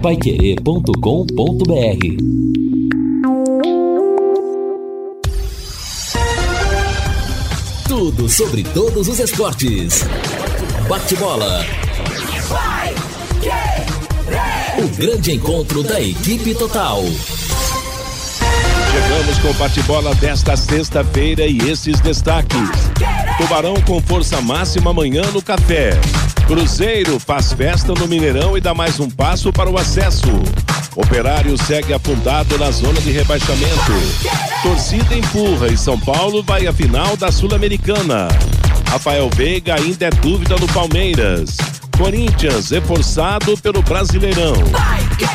[0.00, 0.92] paiquerê.com.br
[7.88, 10.04] Tudo sobre todos os esportes.
[10.88, 11.64] Bate-bola.
[14.78, 17.02] O grande encontro da equipe total.
[18.92, 22.68] Chegamos com o bate-bola desta sexta-feira e esses destaques.
[23.36, 25.90] Tubarão com força máxima amanhã no café.
[26.48, 30.30] Cruzeiro faz festa no Mineirão e dá mais um passo para o acesso.
[30.96, 33.92] Operário segue afundado na zona de rebaixamento.
[34.62, 38.28] Torcida empurra e São Paulo vai à final da Sul-Americana.
[38.88, 41.58] Rafael Veiga ainda é dúvida no Palmeiras.
[41.98, 44.54] Corinthians reforçado pelo Brasileirão.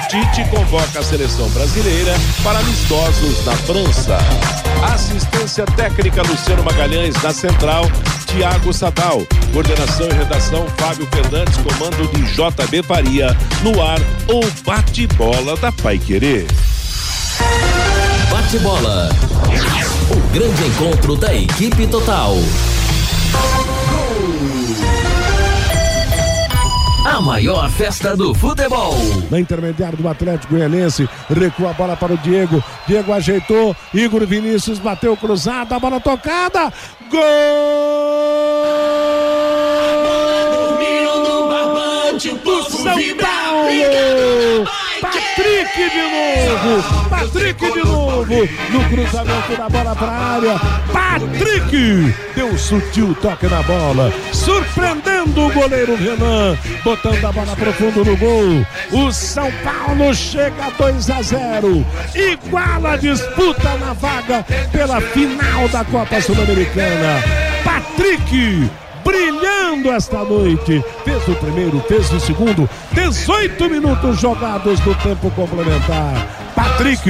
[0.09, 4.17] Tite convoca a seleção brasileira para amistosos na França.
[4.91, 7.85] Assistência técnica Luciano Magalhães na central,
[8.33, 9.21] Tiago Sadal.
[9.53, 13.27] Coordenação e redação Fábio Fernandes, comando de JB Faria.
[13.61, 16.47] No ar, o bate-bola da Pai Querer.
[18.31, 19.09] Bate-bola.
[20.09, 22.35] O grande encontro da equipe total.
[27.05, 28.95] A maior festa do futebol.
[29.29, 32.63] Na intermediária do Atlético Goianense, recua a bola para o Diego.
[32.87, 36.71] Diego ajeitou, Igor Vinícius bateu cruzada, a bola tocada.
[37.09, 37.21] Gol!
[42.43, 43.22] Do São Paulo!
[45.35, 47.09] Patrick de novo!
[47.09, 48.49] Patrick de novo!
[48.69, 50.59] No cruzamento da bola para a área.
[50.91, 57.73] Patrick deu um sutil toque na bola, surpreendendo o goleiro Renan, botando a bola pro
[57.73, 58.65] fundo do gol.
[58.91, 65.67] O São Paulo chega a 2 a 0, iguala a disputa na vaga pela final
[65.69, 67.23] da Copa Sul-Americana.
[67.63, 68.69] Patrick
[69.73, 70.83] brilhando esta noite.
[71.03, 72.69] Fez o primeiro, fez o segundo.
[72.91, 76.27] 18 minutos jogados do tempo complementar.
[76.55, 77.03] Patrick,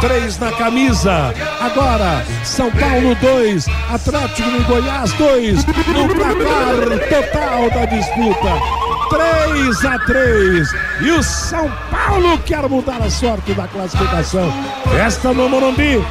[0.00, 1.34] três na camisa.
[1.60, 6.76] Agora, São Paulo 2, Atlético de Goiás 2, no placar
[7.08, 8.86] total da disputa.
[9.08, 10.68] 3 a 3
[11.02, 14.52] e o São Paulo quer mudar a sorte da classificação.
[14.98, 16.04] Esta no Morumbi.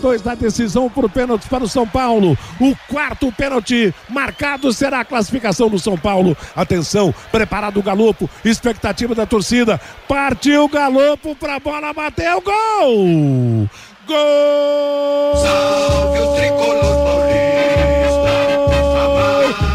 [0.00, 2.36] 2 da decisão por pênalti para o São Paulo.
[2.58, 6.36] O quarto pênalti marcado será a classificação do São Paulo.
[6.56, 9.80] Atenção, preparado o Galopo, expectativa da torcida.
[10.08, 13.68] Partiu o Galopo para a bola, bateu gol!
[14.06, 15.36] Gol!
[15.36, 17.00] Salve o tricolor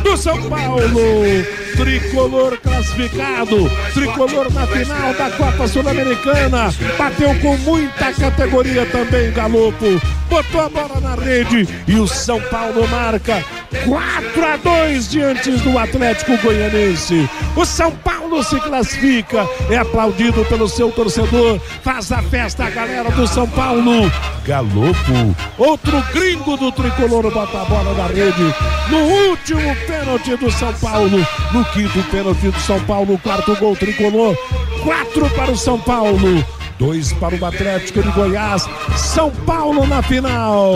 [0.03, 1.64] do São Paulo.
[1.75, 6.73] Tricolor classificado, tricolor na final da Copa Sul-Americana.
[6.97, 10.01] Bateu com muita categoria também, Galopo.
[10.29, 13.43] Botou a bola na rede e o São Paulo marca
[13.83, 17.29] 4 a 2 diante do Atlético Goianense.
[17.55, 21.59] O São Paulo se classifica, é aplaudido pelo seu torcedor.
[21.83, 24.11] Faz a festa a galera do São Paulo.
[24.45, 28.55] Galopo, outro gringo do tricolor bota a bola na rede.
[28.89, 28.99] No
[29.29, 34.35] último pênalti do São Paulo, no quinto pênalti do São Paulo, quarto gol tricolor.
[34.83, 36.45] Quatro para o São Paulo.
[36.77, 38.67] Dois para o Atlético de Goiás.
[38.97, 40.73] São Paulo na final.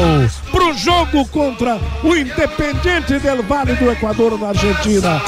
[0.51, 5.21] Pro jogo contra o Independiente del Vale do Equador na Argentina.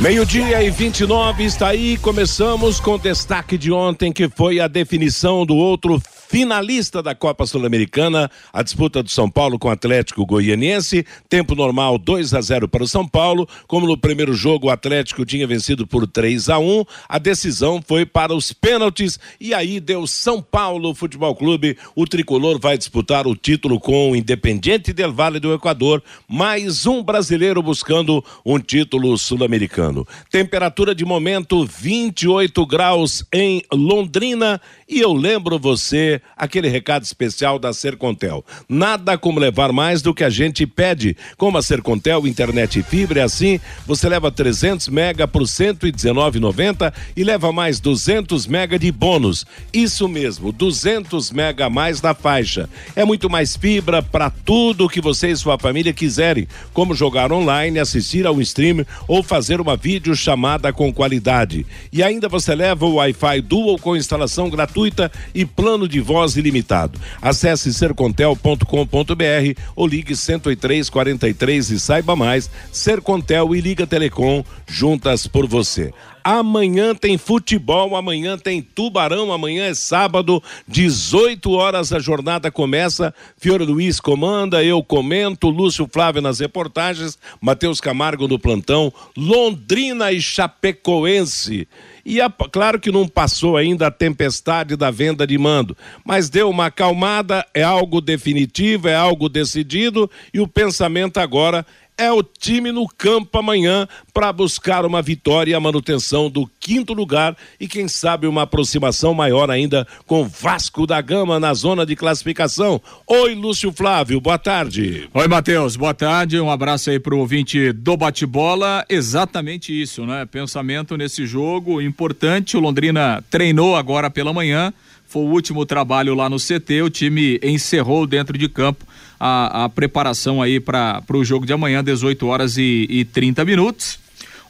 [0.00, 1.98] Meio-dia e 29 está aí.
[1.98, 6.00] Começamos com o destaque de ontem, que foi a definição do outro
[6.30, 11.04] finalista da Copa Sul-Americana, a disputa do São Paulo com o Atlético Goianiense.
[11.28, 13.48] Tempo normal 2 a 0 para o São Paulo.
[13.66, 18.06] Como no primeiro jogo o Atlético tinha vencido por 3 a 1, a decisão foi
[18.06, 21.76] para os pênaltis e aí deu São Paulo Futebol Clube.
[21.96, 27.02] O tricolor vai disputar o título com o Independiente del Vale do Equador, mais um
[27.02, 30.06] brasileiro buscando um título sul-americano.
[30.30, 37.72] Temperatura de momento 28 graus em Londrina e eu lembro você aquele recado especial da
[37.72, 38.44] Sercontel.
[38.68, 41.16] Nada como levar mais do que a gente pede.
[41.36, 47.24] Com a Sercontel, internet e fibra, é assim você leva 300 mega por 119,90 e
[47.24, 49.44] leva mais 200 mega de bônus.
[49.72, 52.68] Isso mesmo, 200 mega a mais na faixa.
[52.94, 57.78] É muito mais fibra para tudo que você e sua família quiserem, como jogar online,
[57.78, 61.66] assistir ao stream ou fazer uma videochamada com qualidade.
[61.92, 66.98] E ainda você leva o Wi-Fi Dual com instalação gratuita e plano de voz ilimitado.
[67.22, 72.50] Acesse sercontel.com.br ou ligue 10343 e saiba mais.
[72.72, 75.92] Sercontel e Liga Telecom juntas por você.
[76.22, 83.14] Amanhã tem futebol, amanhã tem Tubarão, amanhã é sábado, 18 horas a jornada começa.
[83.38, 90.20] Fiore Luiz comanda, eu comento, Lúcio Flávio nas reportagens, Matheus Camargo no plantão, Londrina e
[90.20, 91.66] Chapecoense.
[92.10, 96.50] E a, claro que não passou ainda a tempestade da venda de mando, mas deu
[96.50, 101.64] uma acalmada, é algo definitivo, é algo decidido e o pensamento agora
[102.00, 106.94] é o time no campo amanhã para buscar uma vitória e a manutenção do quinto
[106.94, 111.94] lugar e quem sabe uma aproximação maior ainda com Vasco da Gama na zona de
[111.94, 112.80] classificação.
[113.06, 115.10] Oi, Lúcio Flávio, boa tarde.
[115.12, 116.40] Oi, Matheus, boa tarde.
[116.40, 118.82] Um abraço aí pro ouvinte do bate-bola.
[118.88, 120.24] Exatamente isso, né?
[120.24, 122.56] Pensamento nesse jogo importante.
[122.56, 124.72] O Londrina treinou agora pela manhã.
[125.06, 126.80] Foi o último trabalho lá no CT.
[126.80, 128.86] O time encerrou dentro de campo
[129.20, 133.98] a, a preparação aí para o jogo de amanhã, 18 horas e, e 30 minutos.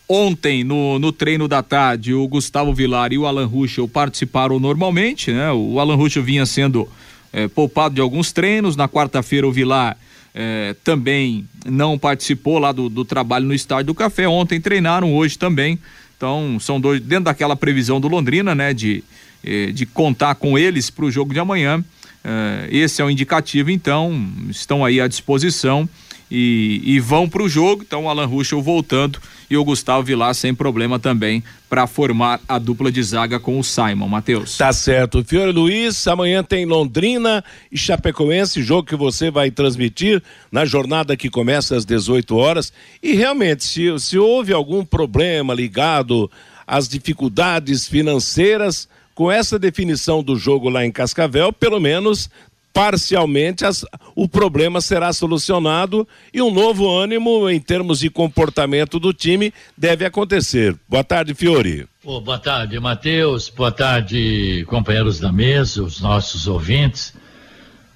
[0.08, 5.32] Ontem, no, no treino da tarde, o Gustavo Vilar e o Alan Ruschel participaram normalmente,
[5.32, 5.52] né?
[5.52, 6.88] O Alan Ruschel vinha sendo
[7.32, 8.76] é, poupado de alguns treinos.
[8.76, 9.96] Na quarta-feira, o Vilar
[10.34, 14.26] é, também não participou lá do, do trabalho no Estádio do Café.
[14.28, 15.78] Ontem treinaram, hoje também.
[16.16, 18.74] Então, são dois, dentro daquela previsão do Londrina, né?
[18.74, 19.04] De,
[19.44, 21.84] é, de contar com eles para o jogo de amanhã.
[22.24, 24.12] Uh, esse é o indicativo, então,
[24.50, 25.88] estão aí à disposição
[26.30, 27.82] e, e vão para o jogo.
[27.82, 29.18] Então, o Alan Ruschel voltando
[29.50, 33.64] e o Gustavo Vilar sem problema também para formar a dupla de zaga com o
[33.64, 34.56] Simon, Matheus.
[34.56, 35.24] Tá certo.
[35.24, 41.28] Fiore Luiz, amanhã tem Londrina e Chapecoense, jogo que você vai transmitir na jornada que
[41.28, 42.72] começa às 18 horas.
[43.02, 46.30] E realmente, se, se houve algum problema ligado
[46.66, 48.88] às dificuldades financeiras
[49.20, 52.30] com essa definição do jogo lá em Cascavel, pelo menos
[52.72, 53.84] parcialmente as,
[54.16, 60.06] o problema será solucionado e um novo ânimo em termos de comportamento do time deve
[60.06, 60.74] acontecer.
[60.88, 61.86] Boa tarde, Fiore.
[62.02, 63.50] Oh, boa tarde, Matheus.
[63.50, 67.12] Boa tarde, companheiros da mesa, os nossos ouvintes.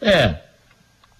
[0.02, 0.34] É,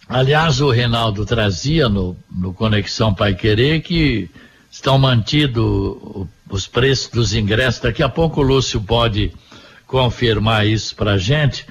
[0.06, 4.28] aliás, o Reinaldo trazia no, no Conexão Pai Querer que
[4.70, 7.80] estão mantidos os preços dos ingressos.
[7.80, 9.32] Daqui a pouco o Lúcio pode
[9.94, 11.64] confirmar isso para a gente.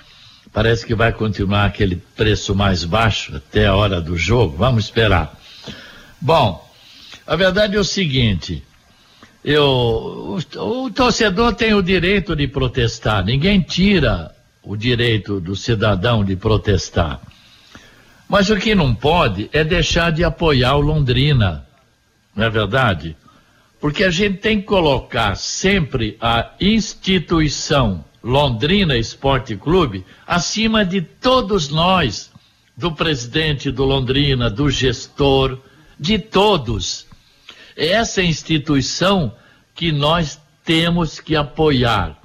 [0.53, 4.55] Parece que vai continuar aquele preço mais baixo até a hora do jogo.
[4.55, 5.37] Vamos esperar.
[6.21, 6.65] Bom,
[7.27, 8.63] a verdade é o seguinte:
[9.43, 13.25] eu, o, o torcedor tem o direito de protestar.
[13.25, 14.33] Ninguém tira
[14.63, 17.19] o direito do cidadão de protestar.
[18.29, 21.67] Mas o que não pode é deixar de apoiar o Londrina,
[22.33, 23.17] não é verdade?
[23.81, 31.67] Porque a gente tem que colocar sempre a instituição Londrina Esporte Clube acima de todos
[31.67, 32.31] nós,
[32.75, 35.59] do presidente do Londrina, do gestor,
[35.99, 37.05] de todos.
[37.75, 39.35] É essa instituição
[39.75, 42.17] que nós temos que apoiar,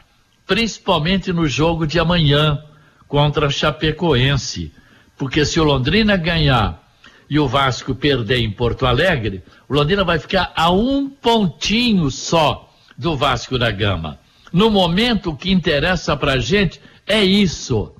[0.46, 2.62] principalmente no jogo de amanhã
[3.08, 4.72] contra a Chapecoense.
[5.16, 6.80] Porque se o Londrina ganhar
[7.28, 12.72] e o Vasco perder em Porto Alegre, o Londrina vai ficar a um pontinho só
[12.96, 14.18] do Vasco da Gama.
[14.52, 17.92] No momento, que interessa pra gente é isso.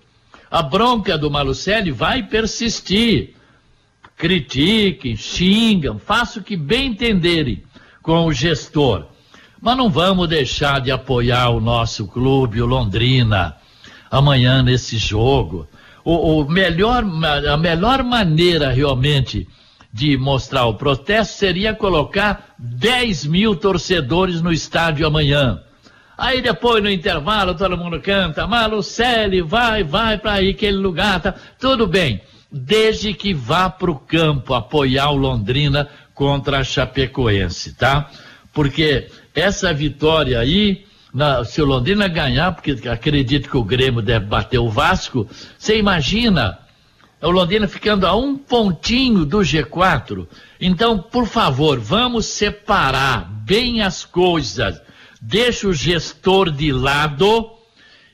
[0.50, 3.34] A bronca do Malucelli vai persistir.
[4.16, 7.62] Critiquem, xingam, façam o que bem entenderem
[8.02, 9.06] com o gestor.
[9.60, 13.56] Mas não vamos deixar de apoiar o nosso clube, o Londrina,
[14.10, 15.68] amanhã nesse jogo
[16.08, 17.04] o, o melhor,
[17.52, 19.46] a melhor maneira realmente
[19.92, 25.60] de mostrar o protesto seria colocar 10 mil torcedores no estádio amanhã.
[26.18, 31.32] Aí depois no intervalo todo mundo canta, Malucelli, vai, vai para aquele lugar, tá?
[31.60, 32.20] Tudo bem,
[32.50, 38.10] desde que vá para o campo apoiar o Londrina contra a Chapecoense, tá?
[38.52, 40.84] Porque essa vitória aí
[41.14, 45.78] na, se o Londrina ganhar, porque acredito que o Grêmio deve bater o Vasco, você
[45.78, 46.58] imagina
[47.22, 50.26] o Londrina ficando a um pontinho do G4.
[50.60, 54.80] Então, por favor, vamos separar bem as coisas.
[55.20, 57.50] Deixa o gestor de lado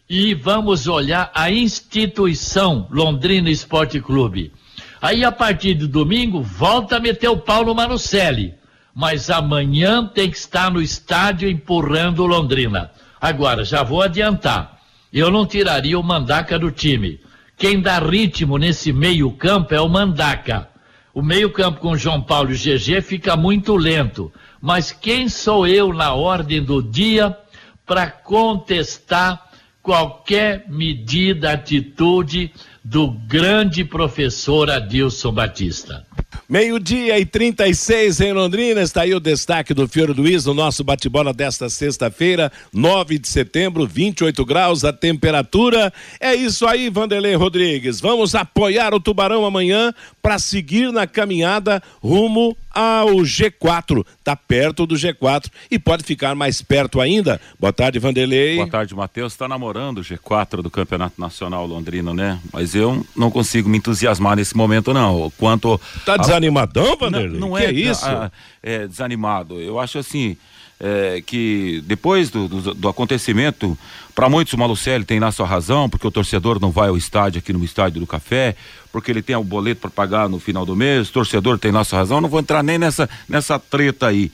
[0.08, 4.52] e vamos olhar a instituição Londrina Esporte Clube.
[5.00, 8.54] Aí, a partir de domingo, volta a meter o pau no Manucelli
[8.94, 12.92] mas amanhã tem que estar no estádio empurrando Londrina.
[13.20, 14.78] Agora, já vou adiantar.
[15.12, 17.20] Eu não tiraria o Mandaca do time.
[17.56, 20.68] Quem dá ritmo nesse meio-campo é o Mandaca.
[21.12, 24.32] O meio-campo com João Paulo e GG fica muito lento.
[24.64, 27.36] Mas quem sou eu na ordem do dia
[27.84, 29.50] para contestar
[29.82, 32.50] qualquer medida, atitude
[32.82, 36.06] do grande professor Adilson Batista?
[36.48, 41.34] Meio-dia e 36 em Londrina, está aí o destaque do Fiore Luiz no nosso bate-bola
[41.34, 45.92] desta sexta-feira, 9 de setembro, 28 graus a temperatura.
[46.18, 48.00] É isso aí, Vanderlei Rodrigues.
[48.00, 49.92] Vamos apoiar o Tubarão amanhã
[50.22, 54.04] para seguir na caminhada rumo ao G4.
[54.22, 57.40] Tá perto do G4 e pode ficar mais perto ainda.
[57.58, 58.56] Boa tarde, Vanderlei.
[58.56, 59.32] Boa tarde, Matheus.
[59.32, 62.38] Está namorando o G4 do Campeonato Nacional Londrino, né?
[62.52, 65.30] Mas eu não consigo me entusiasmar nesse momento, não.
[65.38, 65.80] Quanto.
[66.04, 67.38] Tá desanimadão, Vanderlei?
[67.40, 68.04] Não, não que é, isso?
[68.06, 68.30] a-
[68.62, 69.60] é desanimado.
[69.60, 70.36] Eu acho assim.
[70.80, 73.76] É, que depois do, do, do acontecimento,
[74.14, 77.38] para muitos o Malucelli tem lá sua razão, porque o torcedor não vai ao estádio
[77.38, 78.56] aqui no estádio do Café,
[78.92, 81.84] porque ele tem o boleto para pagar no final do mês, o torcedor tem lá
[81.84, 84.30] sua razão, não vou entrar nem nessa, nessa treta aí.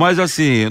[0.00, 0.64] Mas assim,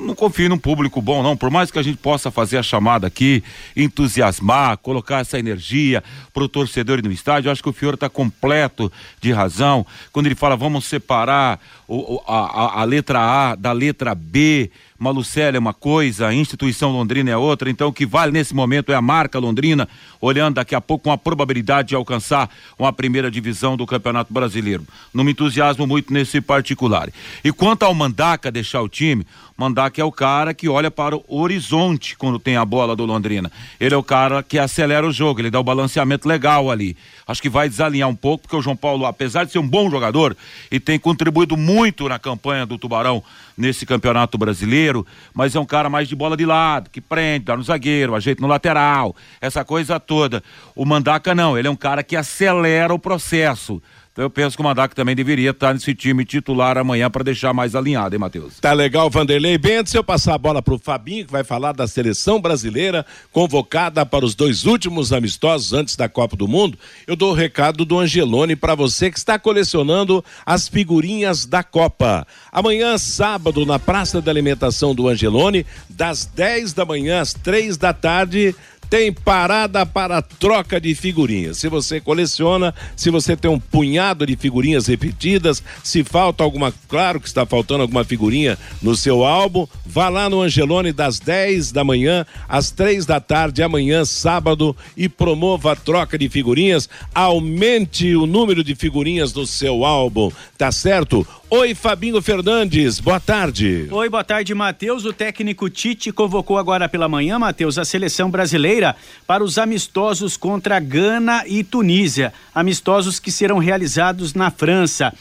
[0.00, 1.36] não confio num público bom, não.
[1.36, 3.40] Por mais que a gente possa fazer a chamada aqui,
[3.76, 6.02] entusiasmar, colocar essa energia
[6.34, 9.86] pro torcedor no estádio, eu acho que o Fiore está completo de razão.
[10.12, 12.38] Quando ele fala vamos separar o- a,
[12.78, 14.68] a- a letra A da letra B,
[15.02, 18.92] Malucelli é uma coisa, a instituição londrina é outra, então o que vale nesse momento
[18.92, 19.88] é a marca londrina,
[20.20, 24.86] olhando daqui a pouco com a probabilidade de alcançar uma primeira divisão do Campeonato Brasileiro.
[25.12, 27.10] Não me entusiasmo muito nesse particular.
[27.42, 31.24] E quanto ao Mandaca deixar o time, Mandaca é o cara que olha para o
[31.28, 33.50] horizonte quando tem a bola do Londrina.
[33.78, 36.96] Ele é o cara que acelera o jogo, ele dá o balanceamento legal ali.
[37.26, 39.90] Acho que vai desalinhar um pouco, porque o João Paulo, apesar de ser um bom
[39.90, 40.36] jogador
[40.70, 43.22] e tem contribuído muito na campanha do Tubarão
[43.56, 47.56] nesse campeonato brasileiro, mas é um cara mais de bola de lado, que prende, dá
[47.56, 50.42] no zagueiro, ajeita no lateral, essa coisa toda.
[50.74, 53.82] O Mandaca não, ele é um cara que acelera o processo.
[54.12, 57.54] Então eu penso que o Mandaca também deveria estar nesse time titular amanhã para deixar
[57.54, 58.60] mais alinhado, hein, Matheus?
[58.60, 59.56] Tá legal, Vanderlei.
[59.56, 63.06] Bem, antes de eu passar a bola pro Fabinho, que vai falar da seleção brasileira
[63.32, 67.86] convocada para os dois últimos amistosos antes da Copa do Mundo, eu dou o recado
[67.86, 72.26] do Angelone para você que está colecionando as figurinhas da Copa.
[72.52, 77.94] Amanhã, sábado, na Praça da Alimentação do Angelone, das 10 da manhã às 3 da
[77.94, 78.54] tarde,
[78.92, 81.56] tem parada para troca de figurinhas.
[81.56, 87.18] Se você coleciona, se você tem um punhado de figurinhas repetidas, se falta alguma, claro
[87.18, 91.82] que está faltando alguma figurinha no seu álbum, vá lá no Angelone das 10 da
[91.82, 98.26] manhã às 3 da tarde amanhã, sábado, e promova a troca de figurinhas, aumente o
[98.26, 101.26] número de figurinhas no seu álbum, tá certo?
[101.54, 103.86] Oi, Fabinho Fernandes, boa tarde.
[103.90, 105.04] Oi, boa tarde, Matheus.
[105.04, 110.80] O técnico Tite convocou agora pela manhã, Matheus, a seleção brasileira para os amistosos contra
[110.80, 112.32] Gana e Tunísia.
[112.54, 115.12] Amistosos que serão realizados na França.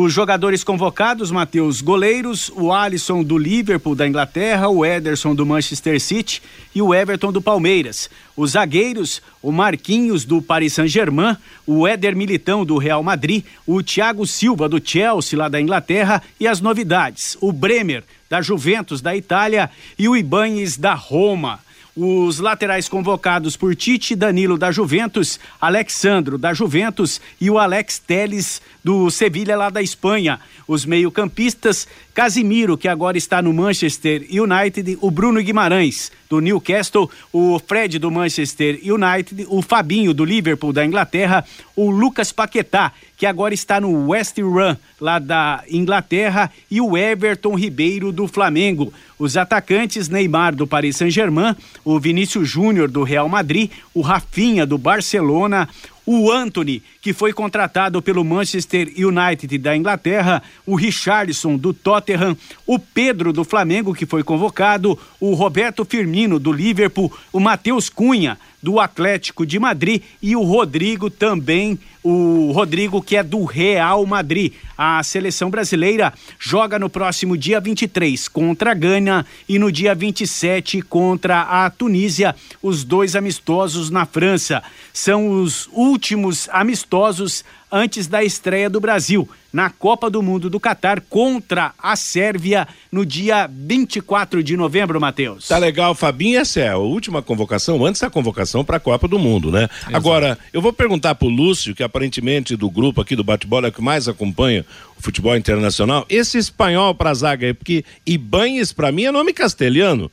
[0.00, 6.00] Os jogadores convocados, Matheus, goleiros, o Alisson do Liverpool da Inglaterra, o Ederson do Manchester
[6.00, 6.40] City
[6.72, 8.08] e o Everton do Palmeiras.
[8.36, 11.36] Os zagueiros, o Marquinhos do Paris Saint-Germain,
[11.66, 16.46] o Éder Militão do Real Madrid, o Thiago Silva do Chelsea lá da Inglaterra e
[16.46, 21.58] as novidades, o Bremer da Juventus da Itália e o Ibanes da Roma.
[22.00, 28.62] Os laterais convocados por Tite, Danilo da Juventus, Alexandro da Juventus e o Alex Teles
[28.84, 30.38] do Sevilha lá da Espanha.
[30.68, 37.58] Os meio-campistas, Casimiro, que agora está no Manchester United, o Bruno Guimarães do Newcastle, o
[37.58, 43.52] Fred do Manchester United, o Fabinho do Liverpool da Inglaterra, o Lucas Paquetá, que agora
[43.52, 48.92] está no West Ham lá da Inglaterra, e o Everton Ribeiro do Flamengo.
[49.18, 54.78] Os atacantes Neymar do Paris Saint-Germain, o Vinícius Júnior do Real Madrid, o Rafinha do
[54.78, 55.68] Barcelona,
[56.06, 62.34] o Anthony, que foi contratado pelo Manchester United da Inglaterra, o Richarlison do Tottenham,
[62.66, 68.38] o Pedro do Flamengo, que foi convocado, o Roberto Firmino do Liverpool, o Matheus Cunha
[68.62, 74.52] do Atlético de Madrid e o Rodrigo também, o Rodrigo que é do Real Madrid.
[74.76, 80.82] A seleção brasileira joga no próximo dia 23 contra a Gana e no dia 27
[80.82, 84.62] contra a Tunísia, os dois amistosos na França.
[84.92, 91.00] São os últimos amistosos antes da estreia do Brasil na Copa do Mundo do Catar
[91.00, 95.48] contra a Sérvia no dia 24 de novembro, Matheus.
[95.48, 96.38] Tá legal, Fabinho.
[96.38, 99.68] Essa é a última convocação, antes da convocação para a Copa do Mundo, né?
[99.92, 103.72] Agora, eu vou perguntar pro Lúcio, que aparentemente do grupo aqui do bate-bola é o
[103.72, 104.64] que mais acompanha
[104.98, 110.10] o futebol internacional, esse espanhol pra zaga aí, porque Ibanhes pra mim é nome castelhano.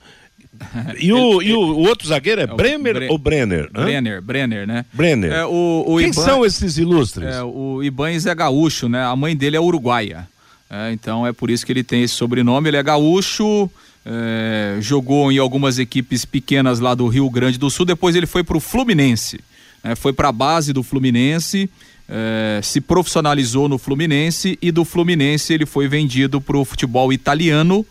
[1.00, 3.70] E o, e o, o outro zagueiro é, o Bremer Bre- ou Brenner?
[3.76, 3.84] Hã?
[3.84, 4.86] Brenner, Brenner, né?
[4.94, 5.32] Brenner.
[5.32, 7.28] É, o, o Quem Iban- são esses ilustres?
[7.36, 9.04] É, o Ibanes é gaúcho, né?
[9.04, 10.28] A mãe dele é uruguaia.
[10.70, 12.70] É, então é por isso que ele tem esse sobrenome.
[12.70, 13.70] Ele é gaúcho,
[14.06, 17.86] é, jogou em algumas equipes pequenas lá do Rio Grande do Sul.
[17.86, 19.40] Depois ele foi pro Fluminense.
[19.84, 19.96] né?
[19.96, 21.70] Foi pra base do Fluminense.
[22.08, 27.84] eh, se profissionalizou no Fluminense e do Fluminense ele foi vendido para o futebol italiano.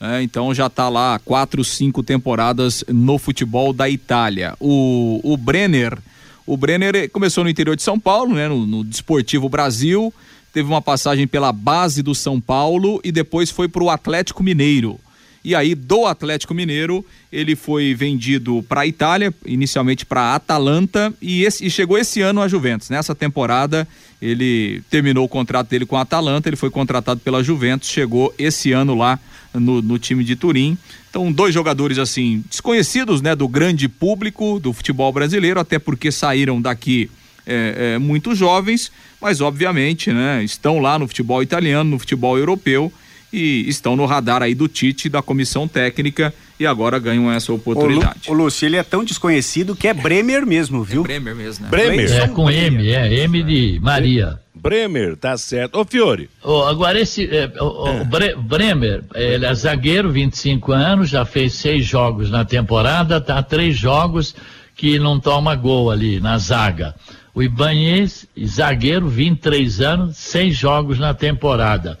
[0.00, 4.54] É, então já está lá quatro, cinco temporadas no futebol da Itália.
[4.60, 5.98] O, o Brenner,
[6.46, 10.14] o Brenner começou no interior de São Paulo, né, no, no Desportivo Brasil,
[10.52, 15.00] teve uma passagem pela base do São Paulo e depois foi para o Atlético Mineiro.
[15.44, 21.42] E aí, do Atlético Mineiro, ele foi vendido para a Itália, inicialmente para Atalanta, e,
[21.44, 22.90] esse, e chegou esse ano à Juventus.
[22.90, 23.86] Nessa temporada,
[24.20, 28.72] ele terminou o contrato dele com a Atalanta, ele foi contratado pela Juventus, chegou esse
[28.72, 29.18] ano lá
[29.58, 30.76] no, no time de Turim.
[31.10, 36.60] Então, dois jogadores assim, desconhecidos, né, do grande público do futebol brasileiro, até porque saíram
[36.60, 37.10] daqui
[37.46, 42.92] é, é, muito jovens, mas obviamente, né, estão lá no futebol italiano, no futebol europeu
[43.32, 48.28] e estão no radar aí do Tite, da comissão técnica e agora ganham essa oportunidade.
[48.28, 51.02] O, Lu, o Lúcio, ele é tão desconhecido que é Bremer mesmo, viu?
[51.02, 51.70] É Bremer mesmo, né?
[51.70, 52.12] Bremer.
[52.12, 54.38] É com M, é M de Maria.
[54.60, 55.78] Bremer, tá certo.
[55.78, 56.28] Ô, Fiore.
[56.42, 61.54] Oh, agora, esse é, o, o Bre Bremer, ele é zagueiro, 25 anos, já fez
[61.54, 64.34] seis jogos na temporada, tá três jogos
[64.74, 66.94] que não toma gol ali na zaga.
[67.34, 71.98] O Ibanez, zagueiro, 23 anos, seis jogos na temporada.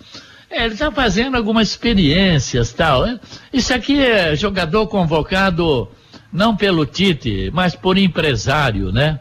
[0.50, 3.02] É, ele está fazendo algumas experiências tal.
[3.02, 3.20] Né?
[3.52, 5.88] Isso aqui é jogador convocado
[6.32, 9.20] não pelo Tite, mas por empresário, né?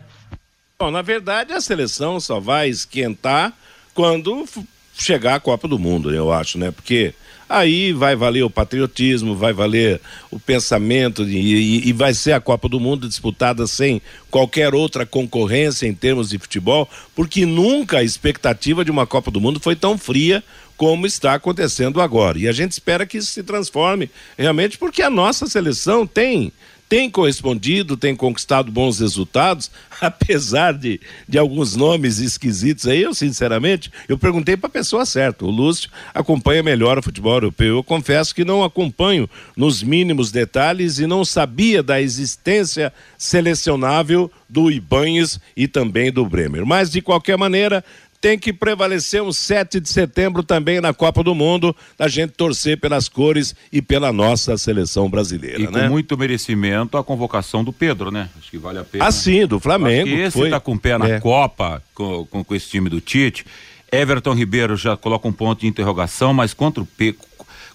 [0.79, 3.51] Bom, na verdade a seleção só vai esquentar
[3.95, 4.47] quando
[4.93, 6.69] chegar a Copa do Mundo, eu acho, né?
[6.69, 7.15] Porque
[7.49, 12.39] aí vai valer o patriotismo, vai valer o pensamento e, e, e, vai ser a
[12.39, 18.03] Copa do Mundo disputada sem qualquer outra concorrência em termos de futebol, porque nunca a
[18.03, 20.43] expectativa de uma Copa do Mundo foi tão fria
[20.77, 22.37] como está acontecendo agora.
[22.37, 26.53] E a gente espera que isso se transforme realmente, porque a nossa seleção tem
[26.89, 33.91] tem correspondido, tem conquistado bons resultados, apesar de, de alguns nomes esquisitos aí, eu sinceramente,
[34.07, 38.33] eu perguntei para a pessoa certa, o Lúcio acompanha melhor o futebol europeu, eu confesso
[38.33, 45.67] que não acompanho nos mínimos detalhes e não sabia da existência selecionável do Ibanhes e
[45.67, 47.83] também do Bremer, mas de qualquer maneira,
[48.27, 52.77] tem que prevalecer um 7 de setembro também na Copa do Mundo, a gente torcer
[52.77, 55.61] pelas cores e pela nossa seleção brasileira.
[55.61, 55.83] E né?
[55.83, 58.27] com muito merecimento a convocação do Pedro, né?
[58.37, 59.05] Acho que vale a pena.
[59.05, 60.09] Ah, sim, do Flamengo.
[60.09, 60.49] Acho que esse foi...
[60.49, 61.19] tá com o pé na é.
[61.21, 63.45] Copa com, com, com, esse time do Tite.
[63.89, 66.87] Everton Ribeiro já coloca um ponto de interrogação, mas contra o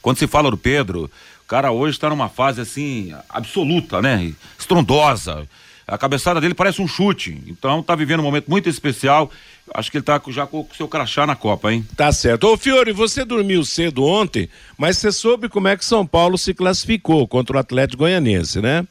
[0.02, 1.10] quando se fala do Pedro,
[1.44, 4.34] o cara hoje está numa fase assim absoluta, né?
[4.58, 5.48] Estrondosa.
[5.92, 7.42] A cabeçada dele parece um chute.
[7.46, 9.30] Então tá vivendo um momento muito especial
[9.74, 11.86] acho que ele tá já com o seu crachá na Copa, hein?
[11.96, 12.44] Tá certo.
[12.44, 16.52] Ô Fiore, você dormiu cedo ontem, mas você soube como é que São Paulo se
[16.54, 18.86] classificou contra o Atlético Goianiense, né?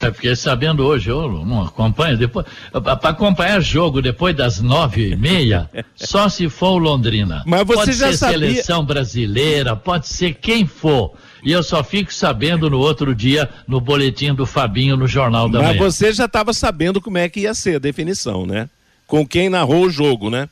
[0.00, 2.44] Eu fiquei sabendo hoje, eu não acompanho depois.
[2.72, 7.42] Para acompanhar jogo depois das nove e meia, só se for o Londrina.
[7.46, 8.38] Mas você pode já ser sabia...
[8.38, 11.14] seleção brasileira, pode ser quem for.
[11.42, 15.58] E eu só fico sabendo no outro dia no boletim do Fabinho no Jornal da
[15.58, 15.80] Mas Manhã.
[15.82, 18.68] Mas você já estava sabendo como é que ia ser a definição, né?
[19.12, 20.48] com quem narrou o jogo, né?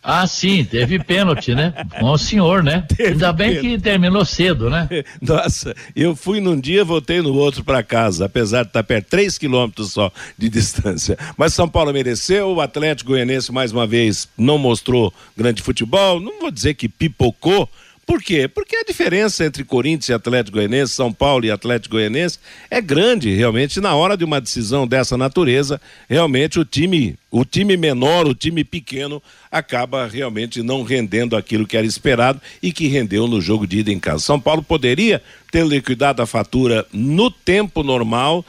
[0.00, 1.74] Ah, sim, teve pênalti, né?
[1.98, 2.84] Com o senhor, né?
[2.96, 3.68] Teve Ainda bem pênalti.
[3.68, 4.88] que terminou cedo, né?
[5.20, 9.36] Nossa, eu fui num dia, voltei no outro para casa, apesar de estar perto, três
[9.36, 11.18] quilômetros só de distância.
[11.36, 16.38] Mas São Paulo mereceu, o Atlético Goianense mais uma vez não mostrou grande futebol, não
[16.40, 17.68] vou dizer que pipocou,
[18.08, 18.48] por quê?
[18.48, 22.38] Porque a diferença entre Corinthians e Atlético Goianense, São Paulo e Atlético Goianense
[22.70, 27.76] é grande, realmente, na hora de uma decisão dessa natureza, realmente o time, o time
[27.76, 33.28] menor, o time pequeno, acaba realmente não rendendo aquilo que era esperado e que rendeu
[33.28, 34.24] no jogo de ida em casa.
[34.24, 38.42] São Paulo poderia ter liquidado a fatura no tempo normal,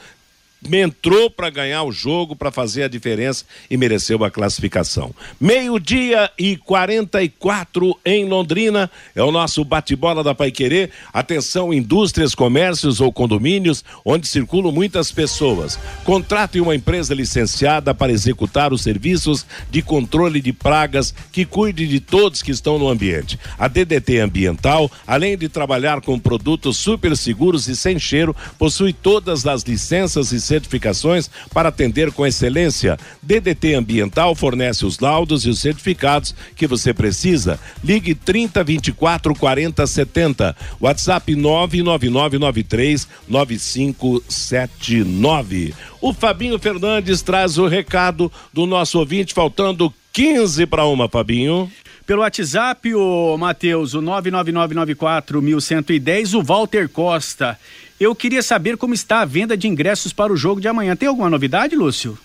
[0.72, 5.14] entrou para ganhar o jogo, para fazer a diferença e mereceu a classificação.
[5.40, 10.90] Meio-dia e 44 em Londrina, é o nosso bate-bola da Paiquerê.
[11.12, 15.78] Atenção, indústrias, comércios ou condomínios onde circulam muitas pessoas.
[16.04, 22.00] Contrate uma empresa licenciada para executar os serviços de controle de pragas que cuide de
[22.00, 23.38] todos que estão no ambiente.
[23.58, 29.46] A DDT Ambiental, além de trabalhar com produtos super seguros e sem cheiro, possui todas
[29.46, 32.98] as licenças e certificações para atender com excelência.
[33.22, 37.60] DDT Ambiental fornece os laudos e os certificados que você precisa.
[37.84, 40.56] Ligue 30 24 40 70.
[40.80, 45.72] WhatsApp 99993 9579.
[46.00, 51.70] O Fabinho Fernandes traz o recado do nosso ouvinte, faltando 15 para uma, Fabinho.
[52.06, 57.56] Pelo WhatsApp, o Matheus, o 999941110, o Walter Costa.
[58.00, 60.96] Eu queria saber como está a venda de ingressos para o jogo de amanhã.
[60.96, 62.18] Tem alguma novidade, Lúcio?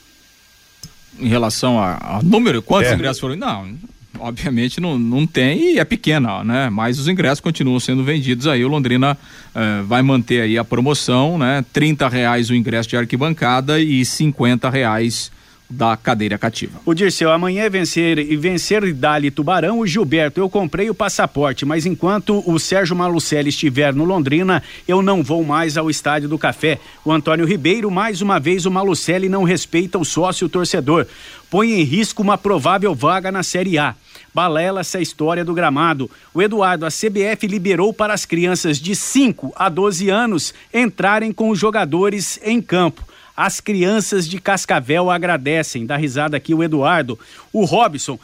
[1.20, 2.94] em relação a, a número, quantos é.
[2.94, 3.36] ingressos foram?
[3.36, 3.74] Não,
[4.20, 6.70] obviamente não, não tem e é pequena, né?
[6.70, 8.64] Mas os ingressos continuam sendo vendidos aí.
[8.64, 9.18] O Londrina
[9.54, 11.64] eh, vai manter aí a promoção, né?
[11.72, 15.32] Trinta reais o ingresso de arquibancada e cinquenta reais
[15.70, 16.80] da cadeira cativa.
[16.86, 19.80] O Dirceu, amanhã é vencer e vencer Dali Tubarão.
[19.80, 25.02] O Gilberto, eu comprei o passaporte, mas enquanto o Sérgio Malucelli estiver no Londrina, eu
[25.02, 26.80] não vou mais ao Estádio do Café.
[27.04, 31.08] O Antônio Ribeiro, mais uma vez, o Malucelli não respeita o sócio torcedor.
[31.50, 33.96] Põe em risco uma provável vaga na Série A.
[34.34, 36.12] Balela essa história do gramado.
[36.34, 41.50] O Eduardo, a CBF liberou para as crianças de 5 a 12 anos entrarem com
[41.50, 43.06] os jogadores em campo.
[43.36, 45.86] As crianças de Cascavel agradecem.
[45.86, 47.20] Dá risada aqui o Eduardo.
[47.52, 48.18] O Robson.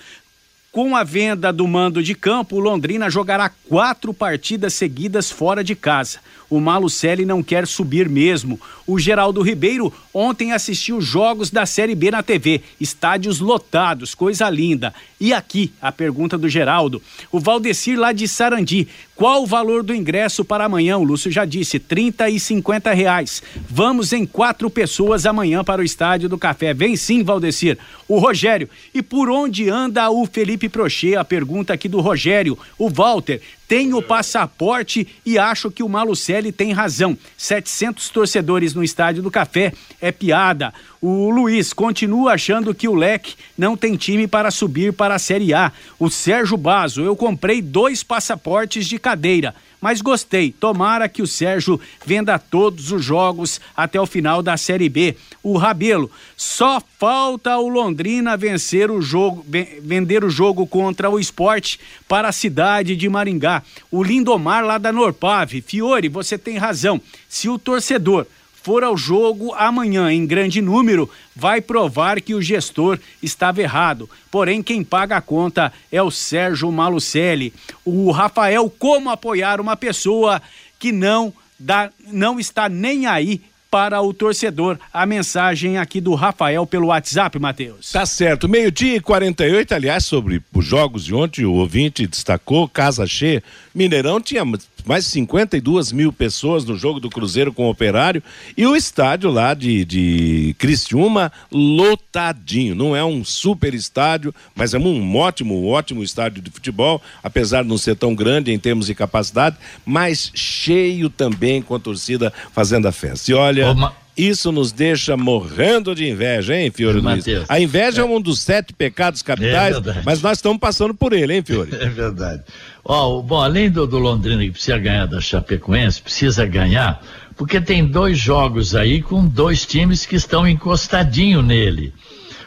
[0.71, 5.75] Com a venda do mando de campo, o Londrina jogará quatro partidas seguidas fora de
[5.75, 6.19] casa.
[6.49, 8.59] O Malucelli não quer subir mesmo.
[8.85, 14.93] O Geraldo Ribeiro ontem assistiu jogos da Série B na TV, estádios lotados, coisa linda.
[15.17, 17.01] E aqui, a pergunta do Geraldo.
[17.31, 20.97] O Valdecir lá de Sarandi, qual o valor do ingresso para amanhã?
[20.97, 23.41] O Lúcio já disse, 30 e 50 reais.
[23.69, 26.73] Vamos em quatro pessoas amanhã para o Estádio do Café.
[26.73, 27.77] Vem sim, Valdecir.
[28.09, 31.15] O Rogério, e por onde anda o Felipe Prochê?
[31.15, 32.57] A pergunta aqui do Rogério.
[32.77, 37.17] O Walter, tem o passaporte e acho que o Malucelli tem razão.
[37.37, 39.71] 700 torcedores no Estádio do Café
[40.01, 40.73] é piada.
[41.01, 45.53] O Luiz continua achando que o Leque não tem time para subir para a Série
[45.53, 45.71] A.
[45.97, 50.51] O Sérgio Bazo, eu comprei dois passaportes de cadeira mas gostei.
[50.51, 55.17] Tomara que o Sérgio venda todos os jogos até o final da Série B.
[55.41, 59.43] O Rabelo, só falta o Londrina vencer o jogo,
[59.81, 63.63] vender o jogo contra o esporte para a cidade de Maringá.
[63.89, 65.61] O Lindomar lá da Norpave.
[65.61, 67.01] Fiore, você tem razão.
[67.27, 68.27] Se o torcedor
[68.63, 74.09] for ao jogo amanhã em grande número, vai provar que o gestor estava errado.
[74.29, 77.53] Porém, quem paga a conta é o Sérgio Malucelli.
[77.83, 80.41] O Rafael, como apoiar uma pessoa
[80.79, 84.77] que não dá, não está nem aí para o torcedor.
[84.91, 87.93] A mensagem aqui do Rafael pelo WhatsApp, Matheus.
[87.93, 88.49] Tá certo.
[88.49, 93.41] Meio-dia e 48, aliás, sobre os jogos de ontem, o ouvinte destacou, casa cheia.
[93.73, 94.43] Mineirão tinha
[94.85, 98.23] mais de 52 mil pessoas no jogo do Cruzeiro com o Operário
[98.57, 102.75] e o estádio lá de, de Criciúma lotadinho.
[102.75, 107.69] Não é um super estádio, mas é um ótimo, ótimo estádio de futebol, apesar de
[107.69, 112.87] não ser tão grande em termos de capacidade, mas cheio também com a torcida fazendo
[112.87, 113.31] a festa.
[113.31, 113.73] E olha.
[114.21, 117.25] Isso nos deixa morrendo de inveja, hein, Fiore Luiz?
[117.49, 118.05] A inveja é.
[118.05, 118.07] é.
[118.07, 121.71] um dos sete pecados capitais, é mas nós estamos passando por ele, hein, Fiore?
[121.73, 122.43] É verdade.
[122.85, 127.03] Ó, bom, além do, do Londrina que precisa ganhar da Chapecoense, precisa ganhar,
[127.35, 131.91] porque tem dois jogos aí com dois times que estão encostadinho nele.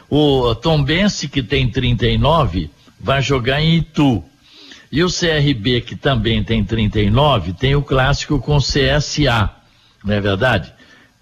[0.09, 4.23] O Tombense, que tem 39, vai jogar em Itu.
[4.89, 9.49] E o CRB, que também tem 39, tem o clássico com CSA,
[10.05, 10.74] não é verdade?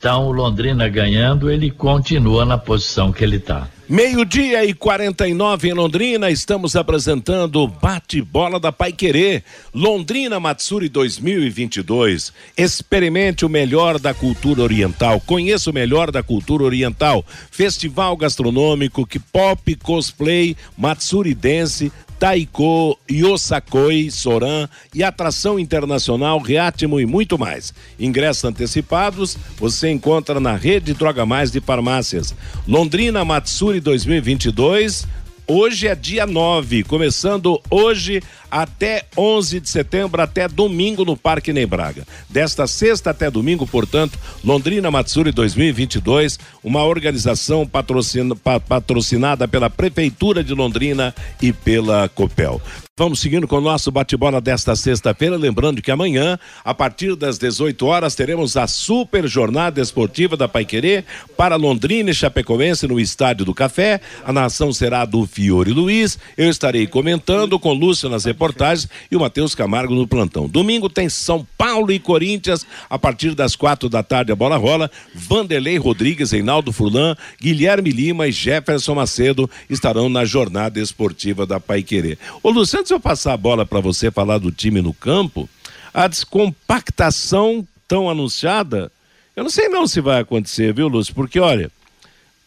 [0.03, 3.69] Então, o Londrina ganhando, ele continua na posição que ele está.
[3.87, 9.45] Meio-dia e 49 em Londrina, estamos apresentando Bate-Bola da Pai Querer.
[9.73, 12.33] Londrina Matsuri 2022.
[12.57, 15.21] Experimente o melhor da cultura oriental.
[15.21, 17.23] Conheça o melhor da cultura oriental.
[17.49, 27.05] Festival gastronômico, que pop, cosplay, Matsuri Dance Taiko, Yosakoi, Soran e atração internacional Reatimo e
[27.05, 27.73] muito mais.
[27.99, 32.33] Ingressos antecipados você encontra na rede Droga Mais de farmácias.
[32.65, 35.05] Londrina Matsuri 2022
[35.45, 42.07] Hoje é dia 9, começando hoje até 11 de setembro, até domingo no Parque Nebraga.
[42.29, 50.53] Desta sexta até domingo, portanto, Londrina Matsuri 2022, uma organização patrocina, patrocinada pela Prefeitura de
[50.53, 52.61] Londrina e pela Copel.
[52.95, 57.83] Vamos seguindo com o nosso bate-bola desta sexta-feira, lembrando que amanhã, a partir das 18
[57.87, 61.03] horas, teremos a super jornada esportiva da Paiquerê
[61.35, 63.99] para Londrina e Chapecoense no Estádio do Café.
[64.23, 66.19] A nação será do Fiore Luiz.
[66.37, 70.47] Eu estarei comentando com Lúcio nas reportagens e o Matheus Camargo no plantão.
[70.47, 74.91] Domingo tem São Paulo e Corinthians, a partir das quatro da tarde a bola rola.
[75.15, 82.19] Vanderlei Rodrigues, Reinaldo Furlan, Guilherme Lima e Jefferson Macedo estarão na jornada esportiva da Paiquerê.
[82.43, 85.49] Ô Lúcio, antes de eu passar a bola para você falar do time no campo,
[85.93, 88.91] a descompactação tão anunciada,
[89.37, 91.15] eu não sei não se vai acontecer, viu, Lúcio?
[91.15, 91.71] Porque, olha,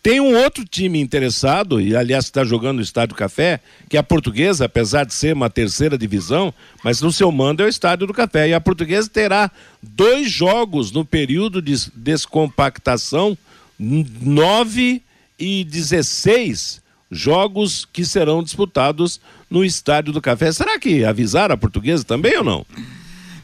[0.02, 4.02] tem um outro time interessado, e aliás está jogando no Estádio Café, que é a
[4.02, 6.52] portuguesa, apesar de ser uma terceira divisão,
[6.84, 8.50] mas no seu mando é o Estádio do Café.
[8.50, 9.50] E a portuguesa terá
[9.82, 13.38] dois jogos no período de descompactação,
[13.78, 15.02] 9
[15.38, 20.50] 116 jogos que serão disputados no Estádio do Café.
[20.52, 22.66] Será que avisaram a portuguesa também ou não?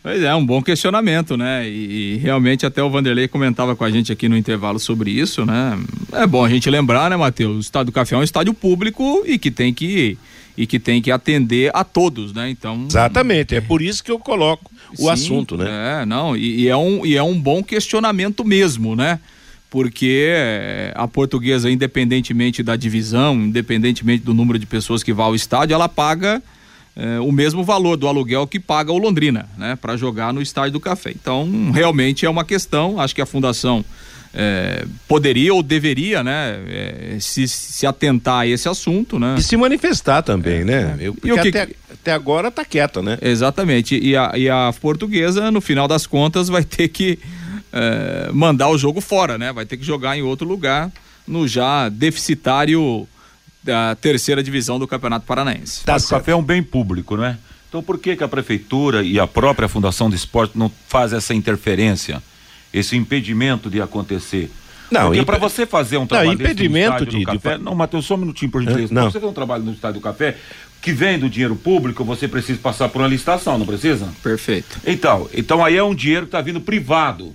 [0.03, 1.69] Pois é, um bom questionamento, né?
[1.69, 5.47] E, e, realmente até o Vanderlei comentava com a gente aqui no intervalo sobre isso,
[5.47, 5.79] né?
[6.13, 7.57] É bom a gente lembrar, né, Matheus?
[7.57, 10.19] O Estádio do Café é um estádio público e que tem que
[10.57, 12.51] e que tem que atender a todos, né?
[12.51, 12.85] Então.
[12.89, 16.03] Exatamente, é por isso que eu coloco o sim, assunto, né?
[16.03, 19.21] É, não, e, e, é um, e é um bom questionamento mesmo, né?
[19.73, 25.35] Porque eh, a portuguesa, independentemente da divisão, independentemente do número de pessoas que vá ao
[25.35, 26.43] estádio, ela paga
[26.95, 29.75] é, o mesmo valor do aluguel que paga o Londrina, né?
[29.81, 31.11] Para jogar no estádio do Café.
[31.11, 33.83] Então, realmente é uma questão, acho que a fundação
[34.35, 39.37] é, poderia ou deveria, né, é, se, se atentar a esse assunto, né?
[39.39, 40.97] E se manifestar também, é, né?
[41.01, 41.49] Eu, porque e o que...
[41.49, 43.17] até, até agora está quieta, né?
[43.23, 43.99] Exatamente.
[43.99, 47.19] E a, e a portuguesa, no final das contas, vai ter que
[47.73, 49.53] é, mandar o jogo fora, né?
[49.53, 50.91] Vai ter que jogar em outro lugar,
[51.27, 53.09] no já deficitário
[53.63, 55.85] da terceira divisão do Campeonato Paranaense.
[55.85, 57.39] Tá, o café é um bem público, não é?
[57.69, 61.33] Então por que que a prefeitura e a própria Fundação do Esporte não faz essa
[61.33, 62.23] interferência?
[62.73, 64.51] esse impedimento de acontecer.
[64.91, 65.27] Não, Porque imp...
[65.27, 67.65] para você fazer um trabalho não, impedimento de, café, de...
[67.65, 68.93] não, Matheus, só um minutinho por gentileza.
[68.93, 69.03] Não.
[69.03, 70.37] Pra você fazer um trabalho no estádio do café
[70.81, 74.09] que vem do dinheiro público, você precisa passar por uma licitação, não precisa?
[74.23, 74.79] Perfeito.
[74.85, 77.35] Então, então aí é um dinheiro que está vindo privado.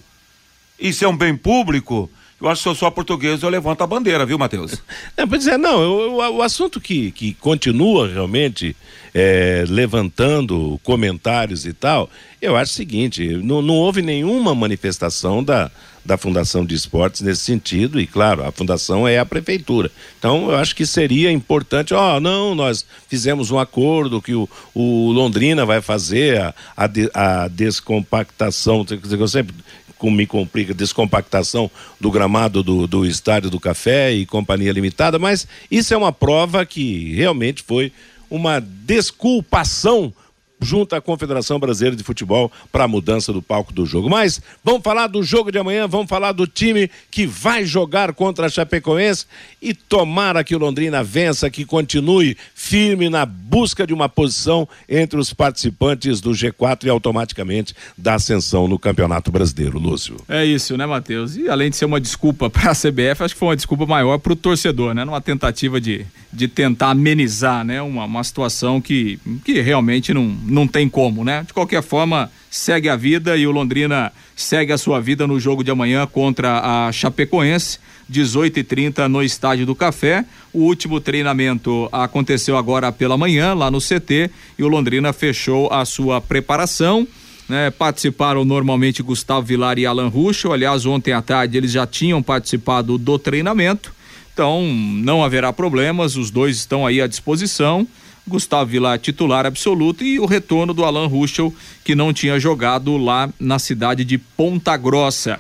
[0.80, 2.10] Isso é um bem público,
[2.40, 4.76] eu acho que se eu sou português, eu levanto a bandeira, viu, Matheus?
[5.18, 8.76] É, pois é, não, eu, o, o assunto que, que continua realmente
[9.14, 12.08] é, levantando comentários e tal,
[12.40, 15.72] eu acho o seguinte, não, não houve nenhuma manifestação da,
[16.06, 19.90] da Fundação de Esportes nesse sentido, e claro, a fundação é a prefeitura.
[20.20, 24.48] Então, eu acho que seria importante, ó, oh, não, nós fizemos um acordo que o,
[24.76, 28.86] o Londrina vai fazer a, a, a descompactação,
[29.20, 29.56] eu sempre
[30.04, 35.94] me complica, descompactação do gramado do, do Estádio do Café e Companhia Limitada, mas isso
[35.94, 37.92] é uma prova que realmente foi
[38.30, 40.14] uma desculpação
[40.60, 44.10] junto à Confederação Brasileira de Futebol para a mudança do palco do jogo.
[44.10, 48.48] Mas vamos falar do jogo de amanhã, vamos falar do time que vai jogar contra
[48.48, 49.26] a Chapecoense
[49.62, 55.20] e tomara que o Londrina vença, que continue firme na busca de uma posição entre
[55.20, 60.18] os participantes do G4 e automaticamente da ascensão no Campeonato Brasileiro, Lúcio.
[60.28, 61.36] É isso, né, Matheus?
[61.36, 64.18] E além de ser uma desculpa para a CBF, acho que foi uma desculpa maior
[64.18, 65.06] para o torcedor, né?
[65.06, 67.82] Numa tentativa de, de tentar amenizar, né?
[67.82, 71.44] Uma, uma situação que, que realmente não não tem como, né?
[71.46, 75.64] De qualquer forma, segue a vida e o Londrina segue a sua vida no jogo
[75.64, 77.80] de amanhã contra a Chapecoense,
[78.12, 80.26] 18h30 no Estádio do Café.
[80.54, 85.84] O último treinamento aconteceu agora pela manhã, lá no CT, e o Londrina fechou a
[85.86, 87.08] sua preparação.
[87.50, 90.52] Né, participaram normalmente Gustavo Vilar e Alan Russo.
[90.52, 93.94] Aliás, ontem à tarde eles já tinham participado do treinamento.
[94.34, 97.88] Então, não haverá problemas, os dois estão aí à disposição.
[98.28, 103.30] Gustavo Vilar titular absoluto e o retorno do Alan Ruschel, que não tinha jogado lá
[103.40, 105.40] na cidade de Ponta Grossa.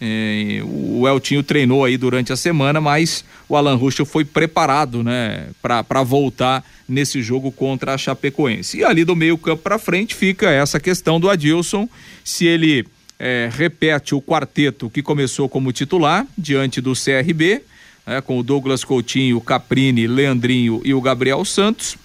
[0.00, 5.48] É, o Eltinho treinou aí durante a semana, mas o Alan Ruschel foi preparado, né,
[5.60, 8.78] para voltar nesse jogo contra a Chapecoense.
[8.78, 11.88] E ali do meio campo para frente fica essa questão do Adilson,
[12.22, 12.86] se ele
[13.18, 17.62] é, repete o quarteto que começou como titular diante do CRB,
[18.06, 21.96] né, com o Douglas Coutinho, Caprini, Leandrinho e o Gabriel Santos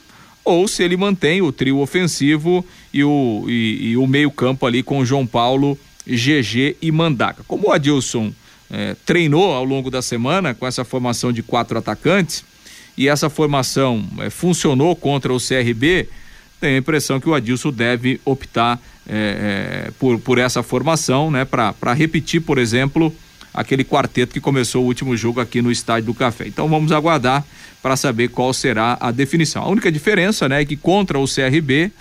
[0.43, 5.05] ou se ele mantém o trio ofensivo e o, e, e o meio-campo ali com
[5.05, 7.43] João Paulo, GG e Mandaca.
[7.47, 8.33] Como o Adilson
[8.69, 12.43] eh, treinou ao longo da semana com essa formação de quatro atacantes
[12.97, 16.09] e essa formação eh, funcionou contra o CRB,
[16.59, 21.93] tenho a impressão que o Adilson deve optar eh, por, por essa formação, né, para
[21.93, 23.13] repetir, por exemplo,
[23.53, 26.47] aquele quarteto que começou o último jogo aqui no Estádio do Café.
[26.47, 27.45] Então vamos aguardar
[27.81, 29.63] para saber qual será a definição.
[29.63, 31.91] A única diferença, né, é que contra o CRB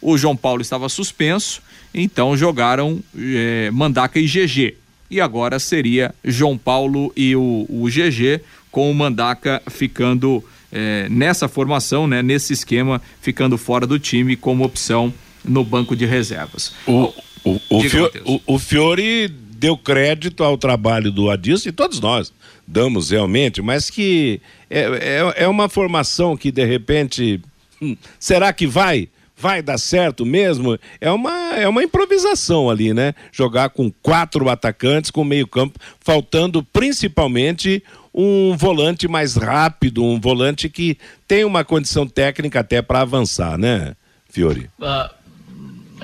[0.00, 1.62] o João Paulo estava suspenso,
[1.94, 4.74] então jogaram eh, Mandaca e GG.
[5.10, 11.46] E agora seria João Paulo e o, o GG, com o Mandaca ficando eh, nessa
[11.48, 15.12] formação, né, nesse esquema, ficando fora do time como opção
[15.44, 16.72] no banco de reservas.
[16.86, 17.12] O,
[17.44, 19.28] o, o, o Fiore
[19.62, 22.32] deu crédito ao trabalho do Adilson e todos nós
[22.66, 24.80] damos realmente, mas que é,
[25.38, 27.40] é, é uma formação que de repente.
[27.80, 29.08] Hum, será que vai?
[29.36, 30.76] Vai dar certo mesmo?
[31.00, 33.14] É uma, é uma improvisação ali, né?
[33.30, 40.98] Jogar com quatro atacantes, com meio-campo, faltando principalmente um volante mais rápido, um volante que
[41.26, 43.94] tem uma condição técnica até para avançar, né,
[44.28, 44.68] Fiore?
[44.78, 45.21] Uh,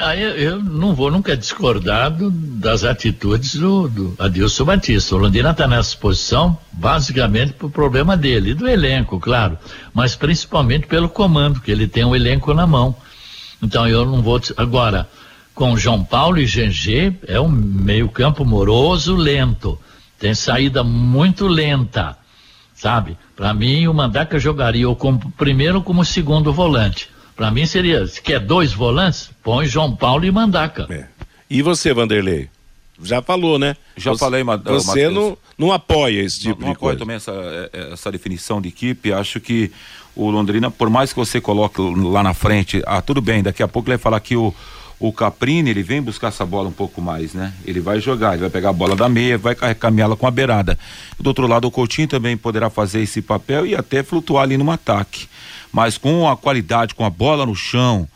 [0.01, 5.17] Ah, eu, eu, não vou nunca discordar das atitudes do, do Adilson Batista.
[5.17, 9.59] O Londrina está nessa posição basicamente por problema dele, do elenco, claro,
[9.93, 12.95] mas principalmente pelo comando, que ele tem o um elenco na mão.
[13.61, 14.41] Então eu não vou.
[14.57, 15.09] Agora,
[15.53, 19.77] com João Paulo e GG, é um meio-campo moroso, lento.
[20.17, 22.17] Tem saída muito lenta,
[22.73, 23.19] sabe?
[23.35, 27.11] Para mim, o Mandaca jogaria ou como primeiro ou como segundo volante.
[27.39, 30.89] Para mim seria, se quer dois volantes, põe João Paulo e Mandaca.
[30.91, 31.07] É.
[31.49, 32.51] E você, Vanderlei?
[33.01, 33.77] Já falou, né?
[33.97, 36.99] Já você, falei, Você não, não apoia esse tipo não, não de coisa.
[36.99, 39.13] também essa, é, é, essa definição de equipe.
[39.13, 39.71] Acho que
[40.17, 43.69] o Londrina, por mais que você coloque lá na frente, ah, tudo bem, daqui a
[43.69, 44.53] pouco ele vai falar que o,
[45.01, 47.53] o Caprini, ele vem buscar essa bola um pouco mais, né?
[47.65, 50.79] Ele vai jogar, ele vai pegar a bola da meia, vai caminhá-la com a beirada.
[51.19, 54.71] Do outro lado, o Coutinho também poderá fazer esse papel e até flutuar ali no
[54.71, 55.29] ataque
[55.73, 58.09] mas com a qualidade, com a bola no chão,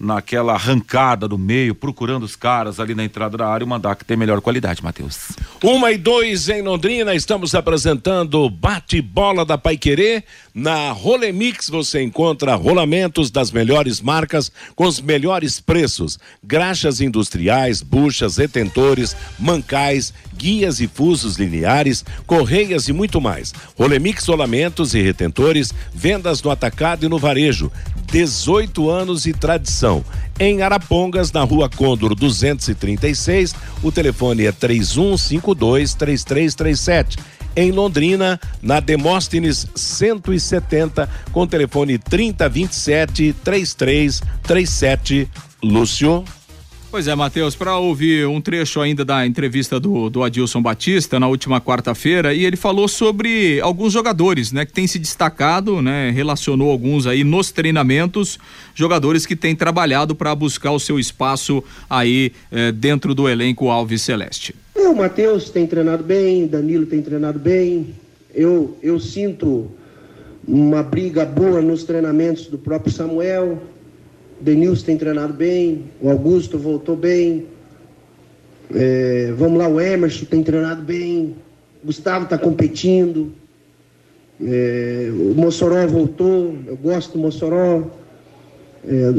[0.00, 4.16] naquela arrancada do meio, procurando os caras ali na entrada da área, o Mandaca tem
[4.16, 5.28] melhor qualidade, Matheus.
[5.62, 10.24] Uma e dois em Londrina, estamos apresentando bate-bola da Paiquerê.
[10.54, 16.18] Na Rolemix você encontra rolamentos das melhores marcas com os melhores preços.
[16.42, 23.52] Graxas industriais, buchas, retentores, mancais, guias e fusos lineares, correias e muito mais.
[23.78, 27.70] Rolemix rolamentos e retentores, vendas no atacado e no varejo.
[28.10, 29.89] 18 anos e tradição.
[30.38, 37.18] Em Arapongas, na rua Condor 236, o telefone é 3152 3337
[37.56, 45.28] em Londrina, na Demóstenes 170, com telefone 3027 3337.
[45.62, 46.24] Lúcio.
[46.90, 51.28] Pois é, Matheus, para ouvir um trecho ainda da entrevista do, do Adilson Batista na
[51.28, 56.68] última quarta-feira, e ele falou sobre alguns jogadores, né, que têm se destacado, né, relacionou
[56.68, 58.40] alguns aí nos treinamentos,
[58.74, 64.02] jogadores que têm trabalhado para buscar o seu espaço aí eh, dentro do elenco Alves
[64.02, 64.52] Celeste.
[64.74, 67.94] É, o Matheus tem treinado bem, Danilo tem treinado bem,
[68.34, 69.70] eu, eu sinto
[70.46, 73.62] uma briga boa nos treinamentos do próprio Samuel,
[74.40, 77.46] Denilson tem treinado bem, o Augusto voltou bem.
[78.74, 81.34] É, vamos lá, o Emerson tem treinado bem,
[81.84, 83.32] Gustavo está competindo.
[84.42, 87.82] É, o Mossoró voltou, eu gosto do Mossoró.
[88.86, 89.12] É,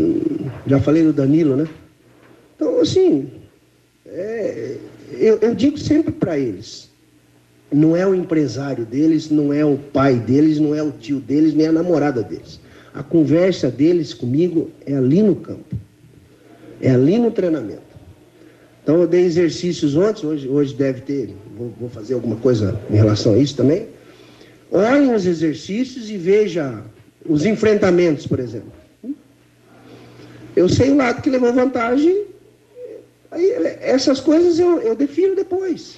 [0.65, 1.67] já falei do Danilo, né?
[2.55, 3.29] Então, assim,
[4.07, 4.77] é,
[5.12, 6.89] eu, eu digo sempre para eles:
[7.71, 11.53] não é o empresário deles, não é o pai deles, não é o tio deles,
[11.53, 12.61] nem a namorada deles.
[12.93, 15.75] A conversa deles comigo é ali no campo,
[16.82, 17.91] é ali no treinamento.
[18.84, 22.95] Então eu dei exercícios ontem, hoje, hoje deve ter, vou, vou fazer alguma coisa em
[22.95, 23.88] relação a isso também.
[24.71, 26.82] Olhem os exercícios e veja
[27.25, 28.71] os enfrentamentos, por exemplo.
[30.56, 32.25] Eu sei o lado que levou vantagem,
[33.30, 35.97] aí, essas coisas eu, eu defino depois.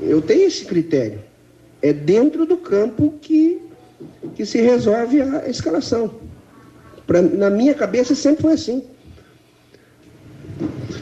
[0.00, 1.20] Eu tenho esse critério.
[1.82, 3.60] É dentro do campo que
[4.34, 6.10] que se resolve a escalação.
[7.06, 8.82] Pra, na minha cabeça sempre foi assim.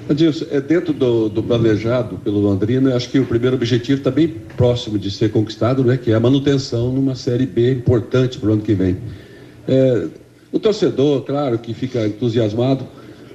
[0.09, 4.29] Adilson, é dentro do, do, planejado pelo Londrina, acho que o primeiro objetivo está bem
[4.57, 8.53] próximo de ser conquistado, né, que é a manutenção numa Série B importante para o
[8.55, 8.97] ano que vem.
[9.69, 10.09] É,
[10.51, 12.87] o torcedor, claro, que fica entusiasmado,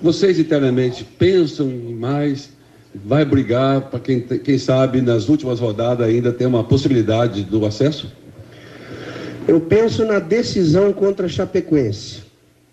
[0.01, 2.51] vocês internamente pensam em mais,
[2.93, 8.11] vai brigar para quem, quem sabe nas últimas rodadas ainda tem uma possibilidade do acesso?
[9.47, 12.23] Eu penso na decisão contra a Chapecoense.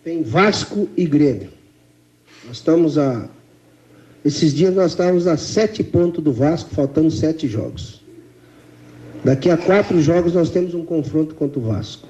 [0.02, 1.50] Tem Vasco e Grêmio.
[2.44, 3.28] Nós estamos a.
[4.24, 8.02] Esses dias nós estávamos a sete pontos do Vasco, faltando sete jogos.
[9.22, 12.08] Daqui a quatro jogos nós temos um confronto contra o Vasco.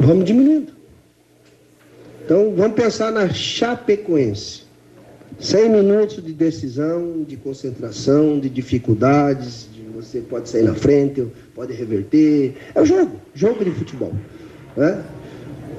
[0.00, 0.72] Vamos diminuindo.
[2.24, 4.66] Então vamos pensar na Chapecoense.
[5.38, 12.54] 100 minutos de decisão, de concentração, de dificuldades, você pode sair na frente, pode reverter.
[12.74, 14.12] É o jogo, jogo de futebol.
[14.76, 15.02] Né?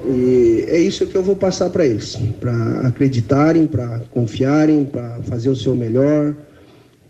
[0.06, 5.48] E é isso que eu vou passar para eles, para acreditarem, para confiarem, para fazer
[5.48, 6.34] o seu melhor,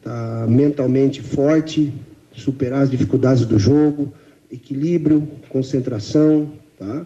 [0.03, 1.93] tá mentalmente forte,
[2.33, 4.13] superar as dificuldades do jogo,
[4.51, 7.05] equilíbrio, concentração, tá?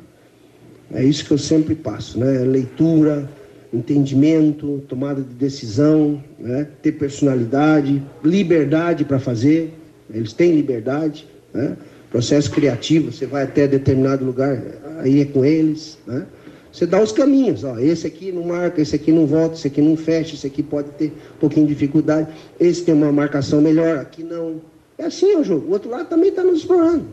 [0.95, 2.41] É isso que eu sempre passo, né?
[2.41, 3.29] Leitura,
[3.73, 6.69] entendimento, tomada de decisão, né?
[6.83, 9.73] ter personalidade, liberdade para fazer.
[10.11, 11.77] Eles têm liberdade, né?
[12.13, 14.63] processo criativo, você vai até determinado lugar,
[14.99, 16.27] aí é com eles, né?
[16.71, 19.83] Você dá os caminhos, ó, esse aqui não marca, esse aqui não volta, esse aqui
[19.83, 22.29] não fecha, esse aqui pode ter um pouquinho de dificuldade,
[22.59, 24.61] esse tem uma marcação melhor, aqui não.
[24.97, 25.69] É assim o jogo.
[25.69, 27.07] O outro lado também está nos explorando.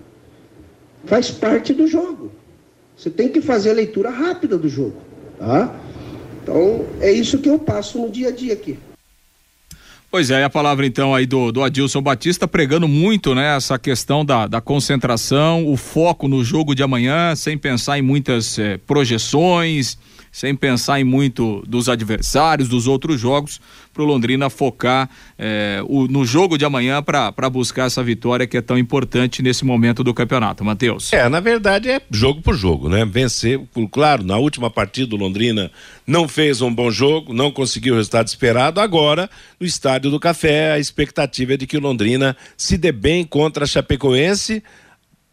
[1.06, 2.32] Faz parte do jogo.
[2.96, 4.98] Você tem que fazer a leitura rápida do jogo,
[5.38, 5.76] tá?
[6.42, 8.78] Então, é isso que eu passo no dia a dia aqui.
[10.12, 14.26] Pois é, a palavra então aí do, do Adilson Batista pregando muito, né, essa questão
[14.26, 19.99] da, da concentração, o foco no jogo de amanhã, sem pensar em muitas eh, projeções,
[20.32, 23.60] sem pensar em muito dos adversários, dos outros jogos,
[23.94, 28.58] para o Londrina focar eh, o, no jogo de amanhã para buscar essa vitória que
[28.58, 30.64] é tão importante nesse momento do campeonato.
[30.64, 31.12] Matheus.
[31.12, 33.06] É, na verdade é jogo por jogo, né?
[33.06, 33.60] Vencer,
[33.92, 35.72] claro, na última partida o Londrina
[36.06, 38.80] não fez um bom jogo, não conseguiu o resultado esperado.
[38.80, 43.24] Agora, no Estádio do Café, a expectativa é de que o Londrina se dê bem
[43.24, 44.64] contra a Chapecoense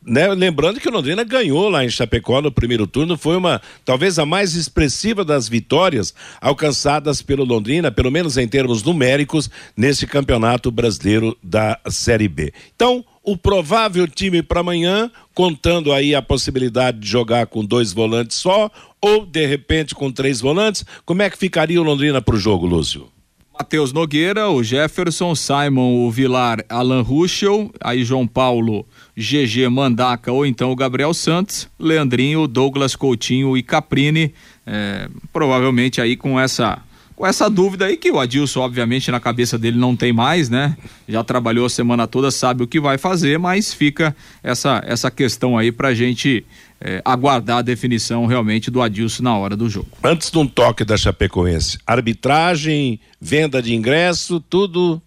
[0.06, 0.32] né?
[0.32, 4.24] Lembrando que o Londrina ganhou lá em Chapecó no primeiro turno, foi uma talvez a
[4.24, 11.36] mais expressiva das vitórias alcançadas pelo Londrina, pelo menos em termos numéricos, nesse campeonato brasileiro
[11.42, 12.52] da Série B.
[12.76, 18.36] Então, o provável time para amanhã, contando aí a possibilidade de jogar com dois volantes
[18.36, 22.38] só, ou de repente com três volantes, como é que ficaria o Londrina para o
[22.38, 23.15] jogo, Lúcio?
[23.58, 28.86] Matheus Nogueira, o Jefferson, Simon, o Vilar, Alan Ruschel, aí João Paulo,
[29.16, 34.34] GG Mandaca ou então o Gabriel Santos, Leandrinho, Douglas Coutinho e Caprini,
[34.66, 36.82] é, provavelmente aí com essa
[37.14, 40.76] com essa dúvida aí que o Adilson obviamente na cabeça dele não tem mais, né?
[41.08, 45.56] Já trabalhou a semana toda, sabe o que vai fazer, mas fica essa essa questão
[45.56, 46.44] aí pra gente
[46.80, 49.88] é, aguardar a definição realmente do Adilson na hora do jogo.
[50.02, 55.00] Antes de um toque da Chapecoense, arbitragem, venda de ingresso, tudo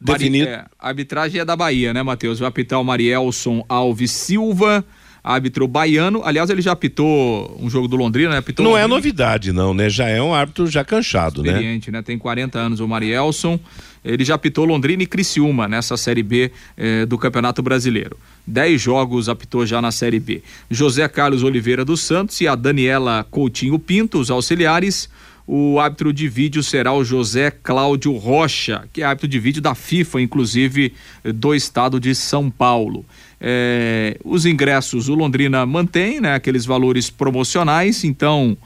[0.00, 0.48] definido.
[0.48, 2.38] É, a arbitragem é da Bahia, né, Matheus?
[2.38, 4.84] Vai apitar o Marielson Alves Silva,
[5.26, 6.22] árbitro baiano.
[6.24, 8.38] Aliás, ele já apitou um jogo do Londrina, né?
[8.38, 8.86] Apitou não Londrina.
[8.86, 9.90] é novidade, não, né?
[9.90, 11.48] Já é um árbitro já canchado, né?
[11.50, 12.00] Experiente, né?
[12.00, 13.58] Tem 40 anos o Marielson.
[14.04, 18.16] Ele já apitou Londrina e Criciúma nessa Série B eh, do Campeonato Brasileiro.
[18.46, 20.44] Dez jogos apitou já na Série B.
[20.70, 25.08] José Carlos Oliveira dos Santos e a Daniela Coutinho Pinto, os auxiliares.
[25.48, 29.76] O árbitro de vídeo será o José Cláudio Rocha, que é árbitro de vídeo da
[29.76, 30.92] FIFA, inclusive
[31.24, 33.04] do estado de São Paulo.
[33.40, 36.34] É, os ingressos o Londrina mantém, né?
[36.34, 38.56] Aqueles valores promocionais, então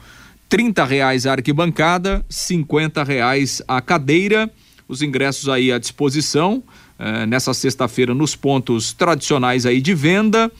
[0.47, 4.49] trinta reais a arquibancada, cinquenta reais a cadeira,
[4.87, 6.63] os ingressos aí à disposição
[6.99, 10.51] é, nessa sexta-feira nos pontos tradicionais aí de venda.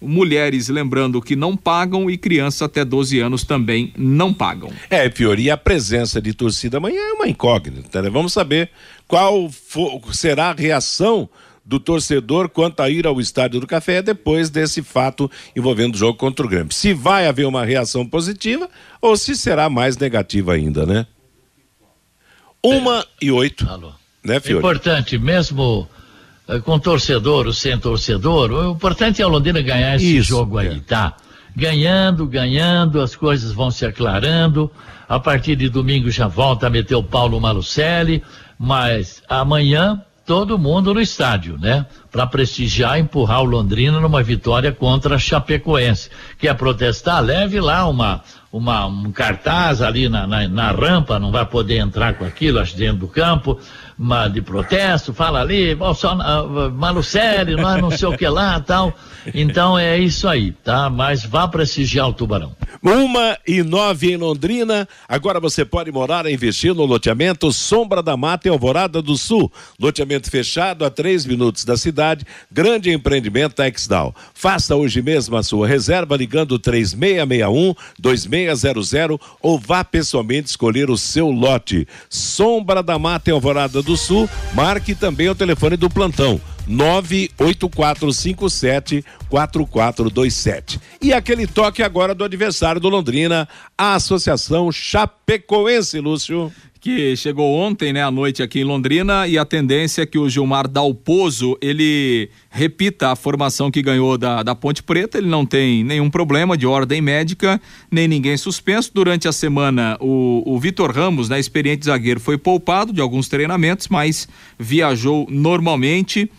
[0.00, 4.70] Mulheres, lembrando que não pagam e crianças até 12 anos também não pagam.
[4.88, 8.08] É, pior, e a presença de torcida amanhã é uma incógnita, né?
[8.08, 8.70] Vamos saber
[9.06, 11.28] qual for, será a reação
[11.70, 16.18] do torcedor quanto a ir ao estádio do Café depois desse fato envolvendo o jogo
[16.18, 16.72] contra o Grêmio.
[16.72, 18.68] Se vai haver uma reação positiva
[19.00, 21.06] ou se será mais negativa ainda, né?
[22.60, 23.04] Uma é.
[23.22, 23.68] e oito.
[23.70, 23.92] Alô.
[24.24, 24.58] Né, Fiore?
[24.58, 25.88] Importante, mesmo
[26.48, 30.58] eh, com torcedor ou sem torcedor, o importante é a Londrina ganhar esse Isso, jogo
[30.58, 30.80] aí, é.
[30.80, 31.16] tá?
[31.54, 34.68] Ganhando, ganhando, as coisas vão se aclarando.
[35.08, 38.24] A partir de domingo já volta a meter o Paulo Malucelli,
[38.58, 41.84] mas amanhã todo mundo no estádio, né?
[42.08, 46.08] Para prestigiar e empurrar o Londrina numa vitória contra a Chapecoense.
[46.38, 47.20] Quer protestar?
[47.20, 48.22] Leve lá uma,
[48.52, 52.76] uma, um cartaz ali na, na, na rampa, não vai poder entrar com aquilo, acho,
[52.76, 53.58] dentro do campo
[54.32, 58.94] de protesto, fala ali, Bolsonaro, Malucelli, não, não sei o que lá tal.
[59.34, 60.88] Então é isso aí, tá?
[60.88, 62.56] Mas vá prestigiar o Tubarão.
[62.82, 64.88] Uma e nove em Londrina.
[65.06, 69.52] Agora você pode morar e investir no loteamento Sombra da Mata em Alvorada do Sul.
[69.78, 72.24] Loteamento fechado a três minutos da cidade.
[72.50, 74.14] Grande empreendimento Exdal.
[74.32, 81.30] Faça hoje mesmo a sua reserva ligando 3661 2600 ou vá pessoalmente escolher o seu
[81.30, 81.86] lote.
[82.08, 84.30] Sombra da Mata em Alvorada do Sul.
[84.54, 90.80] Marque também o telefone do plantão 98457 4427.
[91.02, 97.92] E aquele toque agora do adversário do Londrina, a Associação Chapecoense, Lúcio que chegou ontem,
[97.92, 102.30] né, à noite aqui em Londrina e a tendência é que o Gilmar Dalpozo, ele
[102.48, 106.66] repita a formação que ganhou da, da Ponte Preta, ele não tem nenhum problema de
[106.66, 107.60] ordem médica,
[107.90, 108.90] nem ninguém suspenso.
[108.94, 113.88] Durante a semana, o, o Vitor Ramos, né, experiente zagueiro, foi poupado de alguns treinamentos,
[113.88, 114.26] mas
[114.58, 116.30] viajou normalmente.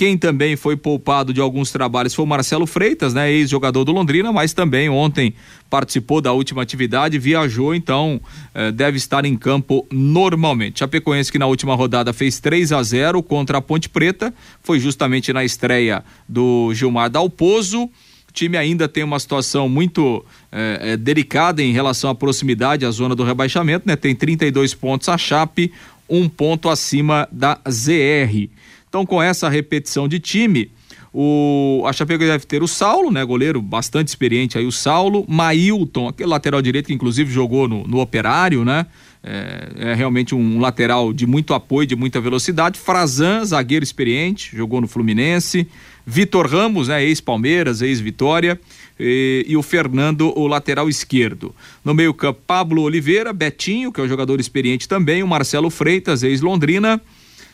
[0.00, 4.32] Quem também foi poupado de alguns trabalhos foi o Marcelo Freitas, né, ex-jogador do Londrina,
[4.32, 5.34] mas também ontem
[5.68, 8.18] participou da última atividade, viajou, então
[8.54, 10.78] eh, deve estar em campo normalmente.
[10.78, 14.32] Chapecoense que na última rodada fez 3 a 0 contra a Ponte Preta,
[14.62, 17.82] foi justamente na estreia do Gilmar Dalpozo.
[17.82, 17.90] O
[18.32, 23.14] time ainda tem uma situação muito eh, eh, delicada em relação à proximidade à zona
[23.14, 23.96] do rebaixamento, né?
[23.96, 25.70] Tem 32 pontos a Chape,
[26.08, 28.48] um ponto acima da ZR.
[28.90, 30.70] Então, com essa repetição de time,
[31.12, 33.24] O, a Chapecoense deve ter o Saulo, né?
[33.24, 35.24] Goleiro bastante experiente aí, o Saulo.
[35.28, 38.86] Mailton, aquele lateral direito que inclusive jogou no, no Operário, né?
[39.22, 42.78] É, é, realmente um lateral de muito apoio, de muita velocidade.
[42.78, 45.66] Frazan, zagueiro experiente, jogou no Fluminense.
[46.06, 47.04] Vitor Ramos, né?
[47.04, 48.60] Ex-Palmeiras, ex-Vitória.
[48.98, 51.52] E, e, o Fernando, o lateral esquerdo.
[51.84, 55.22] No meio-campo, Pablo Oliveira, Betinho, que é um jogador experiente também.
[55.24, 57.00] O Marcelo Freitas, ex-Londrina.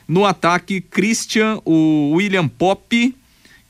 [0.09, 3.15] No ataque, Christian, o William Pop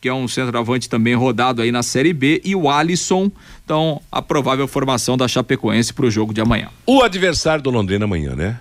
[0.06, 3.28] que é um centroavante também rodado aí na Série B, e o Alisson.
[3.64, 6.68] Então, a provável formação da Chapecoense para o jogo de amanhã.
[6.86, 8.60] O adversário do Londrina amanhã, né?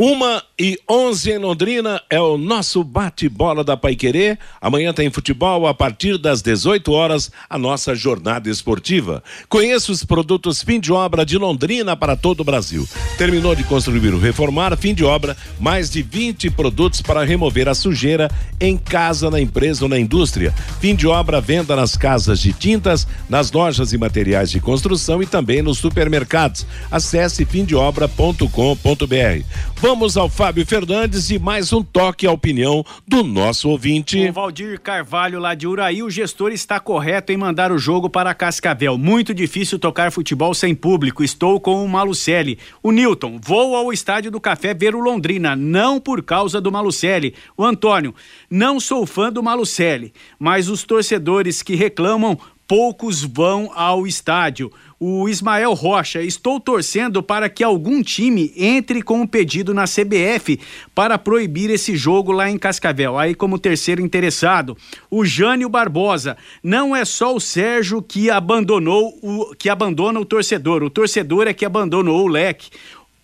[0.00, 4.38] Uma e onze em Londrina é o nosso bate-bola da Paiquerê.
[4.60, 9.24] Amanhã tem futebol a partir das 18 horas, a nossa jornada esportiva.
[9.48, 12.88] Conheça os produtos fim de obra de Londrina para todo o Brasil.
[13.16, 17.74] Terminou de construir ou reformar, fim de obra, mais de 20 produtos para remover a
[17.74, 18.30] sujeira
[18.60, 20.54] em casa, na empresa ou na indústria.
[20.80, 25.26] Fim de obra, venda nas casas de tintas, nas lojas e materiais de construção e
[25.26, 26.64] também nos supermercados.
[26.88, 29.87] Acesse fimdeobra.com.br.
[29.88, 34.28] Vamos ao Fábio Fernandes e mais um toque à opinião do nosso ouvinte.
[34.28, 38.34] O Valdir Carvalho, lá de Uraí, o gestor está correto em mandar o jogo para
[38.34, 38.98] Cascavel.
[38.98, 41.24] Muito difícil tocar futebol sem público.
[41.24, 42.58] Estou com o Malucelli.
[42.82, 47.34] O Newton, vou ao Estádio do Café ver o Londrina, não por causa do Malucelli.
[47.56, 48.14] O Antônio,
[48.50, 54.70] não sou fã do Malucelli, mas os torcedores que reclamam poucos vão ao estádio.
[55.00, 60.60] O Ismael Rocha, estou torcendo para que algum time entre com um pedido na CBF
[60.94, 63.16] para proibir esse jogo lá em Cascavel.
[63.16, 64.76] Aí, como terceiro interessado,
[65.10, 66.36] o Jânio Barbosa.
[66.62, 70.82] Não é só o Sérgio que abandonou o que abandona o torcedor.
[70.82, 72.70] O torcedor é que abandonou o leque.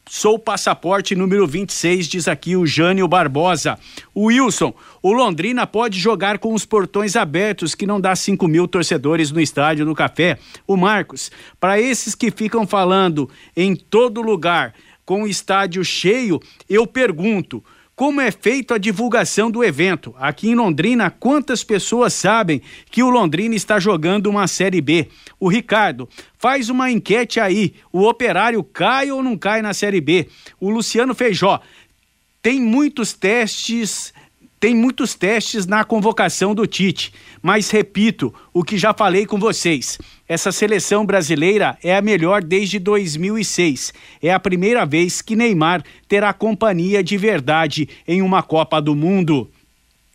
[0.08, 3.78] Sou passaporte número 26, diz aqui o Jânio Barbosa.
[4.14, 4.74] O Wilson,
[5.04, 9.38] o Londrina pode jogar com os portões abertos, que não dá 5 mil torcedores no
[9.38, 10.38] estádio do Café.
[10.66, 11.30] O Marcos,
[11.60, 14.72] para esses que ficam falando em todo lugar
[15.04, 16.40] com o estádio cheio,
[16.70, 17.62] eu pergunto:
[17.94, 20.14] como é feita a divulgação do evento.
[20.16, 25.08] Aqui em Londrina, quantas pessoas sabem que o Londrina está jogando uma Série B?
[25.38, 27.74] O Ricardo, faz uma enquete aí.
[27.92, 30.28] O operário cai ou não cai na Série B?
[30.58, 31.60] O Luciano Feijó,
[32.40, 34.13] tem muitos testes
[34.64, 37.12] tem muitos testes na convocação do Tite,
[37.42, 39.98] mas repito o que já falei com vocês.
[40.26, 43.92] Essa seleção brasileira é a melhor desde 2006.
[44.22, 49.50] É a primeira vez que Neymar terá companhia de verdade em uma Copa do Mundo.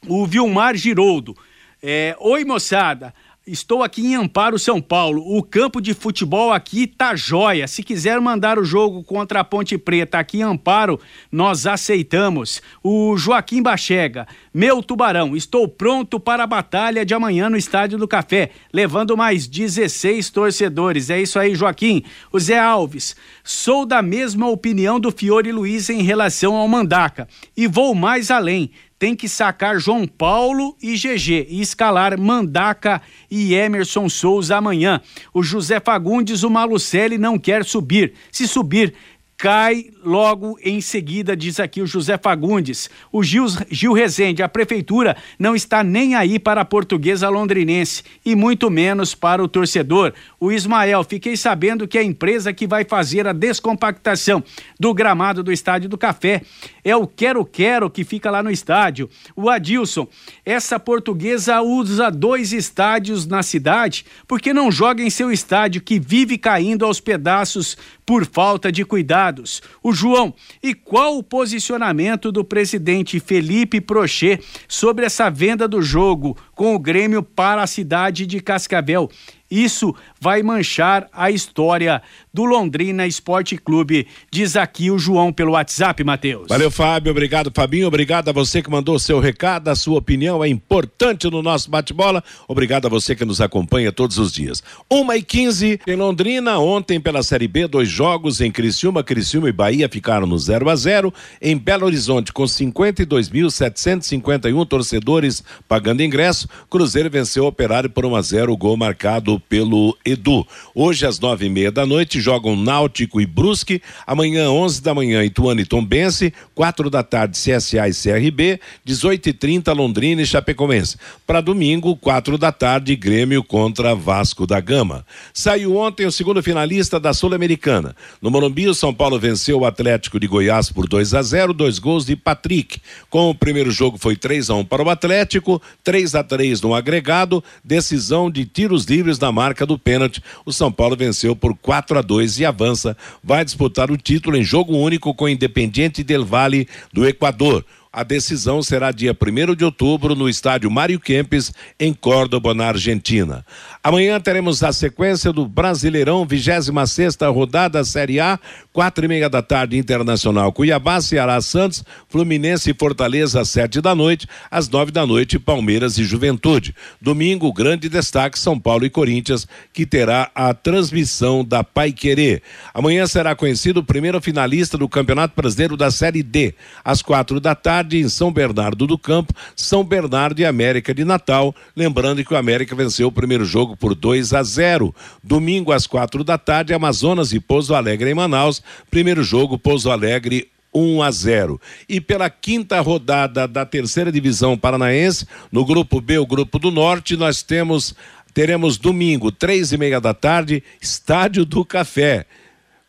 [0.07, 1.37] O Vilmar Giroldo.
[1.79, 3.13] É, Oi, moçada.
[3.51, 5.23] Estou aqui em Amparo, São Paulo.
[5.35, 7.67] O campo de futebol aqui tá jóia.
[7.67, 10.99] Se quiser mandar o jogo contra a Ponte Preta aqui em Amparo,
[11.31, 12.61] nós aceitamos.
[12.83, 18.07] O Joaquim Bachega, meu tubarão, estou pronto para a batalha de amanhã no Estádio do
[18.07, 21.09] Café, levando mais 16 torcedores.
[21.09, 22.03] É isso aí, Joaquim.
[22.31, 27.27] O Zé Alves, sou da mesma opinião do Fiore Luiz em relação ao Mandaca
[27.57, 28.69] e vou mais além
[28.99, 35.01] tem que sacar João Paulo e GG e escalar Mandaca e Emerson Souza amanhã.
[35.33, 38.13] O José Fagundes, o Malucelli não quer subir.
[38.29, 38.93] Se subir,
[39.39, 42.89] cai logo em seguida, diz aqui o José Fagundes.
[43.09, 48.35] O Gil, Gil Rezende, a prefeitura não está nem aí para a portuguesa londrinense e
[48.35, 50.13] muito menos para o torcedor.
[50.41, 54.43] O Ismael, fiquei sabendo que a empresa que vai fazer a descompactação
[54.77, 56.41] do gramado do Estádio do Café
[56.83, 59.09] é o Quero Quero que fica lá no estádio.
[59.37, 60.05] O Adilson,
[60.45, 66.37] essa portuguesa usa dois estádios na cidade porque não joga em seu estádio que vive
[66.37, 67.77] caindo aos pedaços
[68.09, 69.61] por falta de cuidados.
[69.83, 70.33] O João,
[70.63, 76.79] e qual o posicionamento do presidente Felipe Prochet sobre essa venda do jogo com o
[76.79, 79.11] Grêmio para a cidade de Cascavel?
[79.49, 82.01] Isso vai manchar a história
[82.33, 86.47] do Londrina Esporte Clube, diz aqui o João pelo WhatsApp, Matheus.
[86.47, 87.11] Valeu, Fábio.
[87.11, 87.87] Obrigado, Fabinho.
[87.87, 89.67] Obrigado a você que mandou o seu recado.
[89.69, 92.23] A sua opinião é importante no nosso bate-bola.
[92.47, 94.63] Obrigado a você que nos acompanha todos os dias.
[94.89, 96.57] Uma e quinze em Londrina.
[96.59, 99.03] Ontem, pela Série B, dois jogos em Criciúma.
[99.03, 101.11] Criciúma e Bahia ficaram no 0 a 0
[101.41, 108.21] Em Belo Horizonte, com 52.751 torcedores pagando ingresso, Cruzeiro venceu o Operário por 1 a
[108.21, 110.47] 0 o gol marcado pelo Edu.
[110.73, 113.81] Hoje, às nove e meia da noite, jogam Náutico e Brusque.
[114.05, 116.33] Amanhã, onze da manhã, Ituano e Tombense.
[116.53, 118.59] Quatro da tarde, CSA e CRB.
[118.83, 120.97] Dezoito e trinta, Londrina e Chapecoense.
[121.25, 125.05] Para domingo, quatro da tarde, Grêmio contra Vasco da Gama.
[125.33, 127.95] Saiu ontem o segundo finalista da Sul-Americana.
[128.21, 131.79] No Morumbi, o São Paulo venceu o Atlético de Goiás por 2 a 0, dois
[131.79, 132.81] gols de Patrick.
[133.09, 136.73] Com o primeiro jogo foi 3 a 1 para o Atlético, 3 a 3 no
[136.73, 140.21] agregado, decisão de tiros livres na marca do pênalti.
[140.45, 142.08] O São Paulo venceu por 4 a 2
[142.39, 142.97] e avança.
[143.23, 147.63] Vai disputar o título em jogo único com o Independiente del Valle do Equador.
[147.91, 153.43] A decisão será dia 1 de outubro no estádio Mário Kempes, em Córdoba, na Argentina.
[153.81, 158.37] Amanhã teremos a sequência do Brasileirão, 26 rodada Série A,
[158.73, 163.95] quatro e meia da tarde, Internacional Cuiabá, Ceará Santos, Fluminense e Fortaleza, às sete da
[163.95, 166.75] noite, às nove da noite, Palmeiras e Juventude.
[167.01, 172.43] Domingo, grande destaque, São Paulo e Corinthians, que terá a transmissão da Pai Querer.
[172.73, 176.53] Amanhã será conhecido o primeiro finalista do Campeonato Brasileiro da Série D,
[176.83, 181.55] às quatro da tarde em São Bernardo do Campo, São Bernardo e América de Natal.
[181.73, 184.95] Lembrando que o América venceu o primeiro jogo por 2 a 0.
[185.23, 188.61] Domingo às quatro da tarde, Amazonas e Pouso Alegre em Manaus.
[188.89, 191.61] Primeiro jogo, Pouso Alegre 1 a 0.
[191.87, 197.15] E pela quinta rodada da terceira divisão paranaense, no grupo B, o grupo do Norte,
[197.15, 197.95] nós temos
[198.33, 202.25] teremos domingo, três e meia da tarde, Estádio do Café.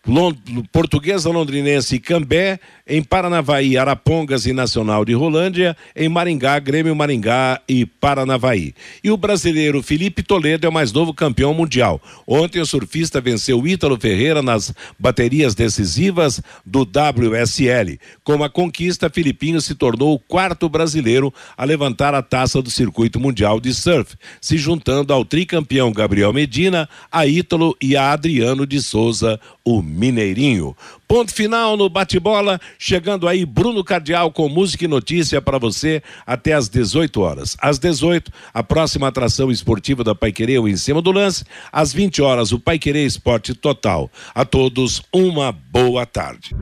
[0.07, 0.39] Lond
[0.73, 2.59] Portuguesa Londrinense e Cambé,
[2.91, 8.75] em Paranavaí, Arapongas e Nacional de Rolândia, em Maringá, Grêmio Maringá e Paranavaí.
[9.03, 12.03] E o brasileiro Felipe Toledo é o mais novo campeão mundial.
[12.27, 17.99] Ontem o surfista venceu Ítalo Ferreira nas baterias decisivas do WSL.
[18.25, 23.21] Com a conquista, Filipinho se tornou o quarto brasileiro a levantar a taça do circuito
[23.21, 28.83] mundial de surf, se juntando ao tricampeão Gabriel Medina, a Ítalo e a Adriano de
[28.83, 30.77] Souza, o Mineirinho.
[31.11, 36.53] Ponto final no bate-bola, chegando aí Bruno Cardial com música e notícia para você até
[36.53, 37.57] às 18 horas.
[37.61, 41.45] Às 18, a próxima atração esportiva da Paiquerê, o Em Cima do Lance.
[41.73, 44.09] Às 20 horas, o Paiquerê Esporte Total.
[44.33, 46.55] A todos, uma boa tarde.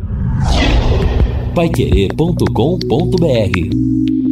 [1.55, 4.28] Paiquerê.com.br